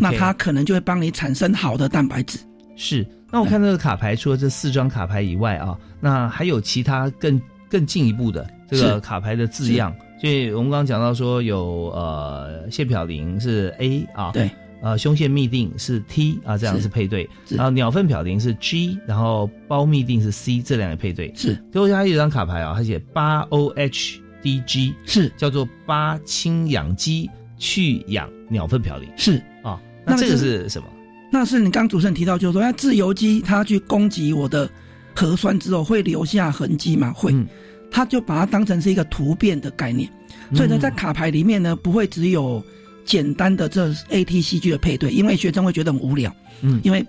[0.00, 2.38] 那他可能就会帮你产生好的蛋白质。
[2.76, 3.06] 是。
[3.32, 9.94] 那我看这个卡牌，除了这四张卡牌以外啊，那还有其他更更进一步的这个卡牌的字样。
[10.20, 14.50] 所以我们刚刚讲到说有呃腺嘌呤是 A 啊，对，
[14.82, 21.32] 呃胸腺嘧啶是 T 啊，这样是是配对，然后鸟粪嘌呤是 G，然后胞嘧啶是 C，这两个配对。
[21.36, 27.28] 是，最后还有一张卡牌啊，它写八 OHDG，是叫做八氢氧基
[27.58, 30.88] 去氧鸟粪嘌呤是啊，那这个是是什么？
[31.32, 34.68] 那是你刚主持人提到，就是说，那自由基它去攻击我的
[35.14, 37.12] 核酸之后会留下痕迹吗？
[37.12, 37.46] 会，嗯
[37.92, 40.08] 他就把它当成是一个突变的概念。
[40.54, 42.64] 所以呢，嗯在卡牌里面呢，不会只有
[43.10, 46.32] 简单的这 A T C G 的配对，因为学生会觉得很无聊，
[46.62, 47.04] 嗯，因为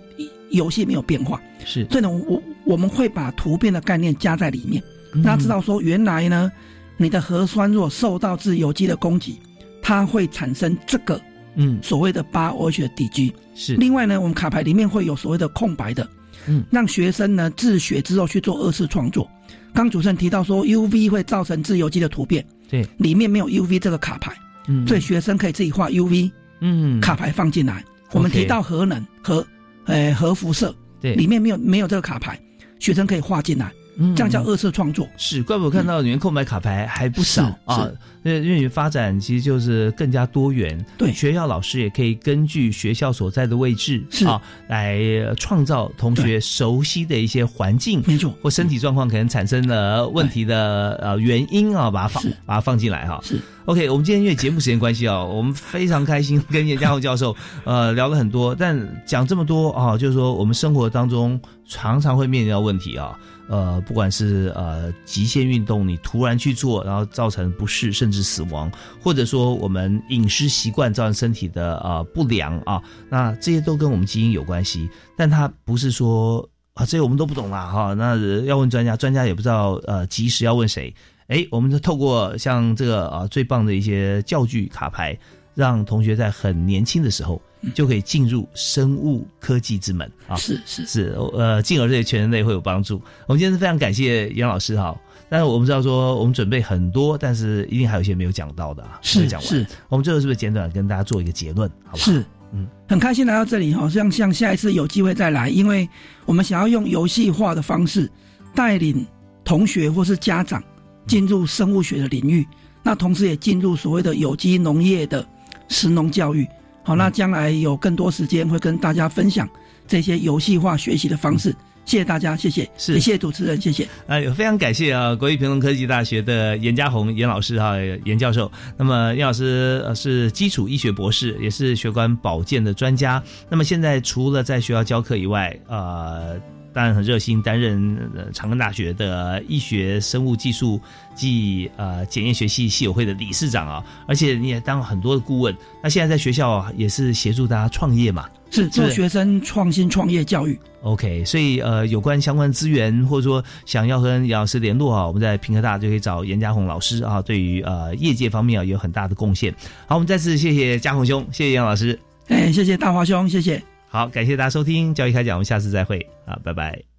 [0.49, 1.39] 游戏没有变化。
[1.63, 4.81] 是，所以呢，我我们会把突变的概念加在里面，
[5.13, 5.21] 嗯。
[5.21, 6.51] 让他知道说，原来呢，
[6.97, 9.39] 你的核酸若受到自由基的攻击，
[9.79, 11.21] 它会产生这个
[11.53, 11.77] 嗯。
[11.83, 13.31] 所谓的八 OH 的 DG。
[13.53, 13.75] 是。
[13.75, 16.09] 另外呢，我们卡牌里面会有所谓的空白的，
[16.47, 19.29] 嗯，让学生呢自学之后去做二次创作。
[19.73, 24.35] 刚主持人提到说，UV 会造成自由基的突变，对，里面没有 UV 这个卡牌，
[24.67, 24.87] 嗯。
[24.87, 26.99] 所以学生可以自己画 UV 嗯。
[27.01, 27.83] 卡牌放进来。
[28.11, 29.45] 我们提到核能核
[29.85, 31.15] 呃核辐射，对。
[31.15, 32.37] 里面没有没有这个卡牌，
[32.77, 35.07] 学生可以画进来，嗯这样叫二次创作。
[35.17, 37.91] 是，怪不得看到里面空白卡牌还不少是啊。
[38.23, 41.11] 那因为发展其实就是更加多元，对。
[41.11, 44.25] 学校老师也可以根据学校所在的位置是。
[44.27, 53.19] 啊，来呃创造同学熟悉的一些环境，没错，或身体状况可能产生了问题的呃原因啊，把它放把它放进来哈。
[53.23, 53.39] 是。
[53.65, 63.17] OK，我们今天因为节目时间关系啊，我们非常开心跟严家宏教授呃聊了很多，但讲这么多啊，就是说我们生活当中常常会面临到问题啊，
[63.47, 68.71] 呃，不管是呃极限运动你突然去做，然后造成不适甚至死亡，
[69.01, 76.47] 或者说我们饮食习惯造成身体的呃不良啊，那这些都跟我们基因有关系，但它不是说。
[76.73, 78.15] 啊，这些我们都不懂啦，哈，那
[78.45, 80.91] 要问专家，专家也不知道，呃，及时要问谁。
[81.27, 85.15] 哎，我们就透过像这个啊最棒的一些教具卡牌，
[85.53, 87.41] 让同学在很年轻的时候
[87.73, 93.01] 就可以进入生物科技之门啊，是是是，呃，进而对全人类会有帮助。
[93.27, 94.95] 我们今天是非常感谢杨老师哈，
[95.29, 99.47] 但是我们知道说我们准备很多，但是一定还有一些没有讲到的啊，是没有讲完。
[99.47, 102.03] 是我们最后是不是简短跟大家做一个结论，好不好？
[102.03, 105.87] 是，嗯，很开心来到这里哈，像像下一次有机会再来，因为
[106.25, 108.09] 我们想要用游戏化的方式
[108.55, 109.05] 带领
[109.43, 110.63] 同学或是家长
[111.05, 112.45] 进入生物学的领域，
[112.81, 115.23] 那同时也进入所谓的有机农业的
[115.69, 116.47] 食农教育。
[116.83, 119.47] 好，那将来有更多时间会跟大家分享
[119.87, 121.55] 这些游戏化学习的方式。
[121.83, 123.87] 谢谢大家，谢谢，也谢谢主持人，谢谢。
[124.07, 127.75] 呃，非常感谢啊，国立平东科技大学的严家宏严老师哈、
[128.05, 128.51] 严教授。
[128.77, 133.21] 那么严老师呃是基础医学博士，也是血管保健的专家。
[133.49, 136.39] 那么现在除了在学校教课以外，呃。
[136.73, 140.79] 当然很热心，担任呃长庚大学的医学生物技术
[141.15, 145.55] 暨呃检验学系系友会的理事长啊，而且你也当了很多的顾问。
[145.83, 150.57] 那现在在学校啊，也是协助大家创业嘛，是做学生创新创业教育。
[150.83, 159.53] OK，所以呃，有关相关资源，或者说想要跟杨老师联络啊，我们在平科大就可以找严家宏老师啊，对于呃业界方面啊有很大的贡献。
[159.85, 161.99] 好，我们再次谢谢家宏兄，谢谢杨老师。
[162.29, 163.61] 哎，谢谢大华兄，谢谢。
[163.93, 166.90] 好，感谢大家收听教育开讲，我们下次再会啊，拜拜。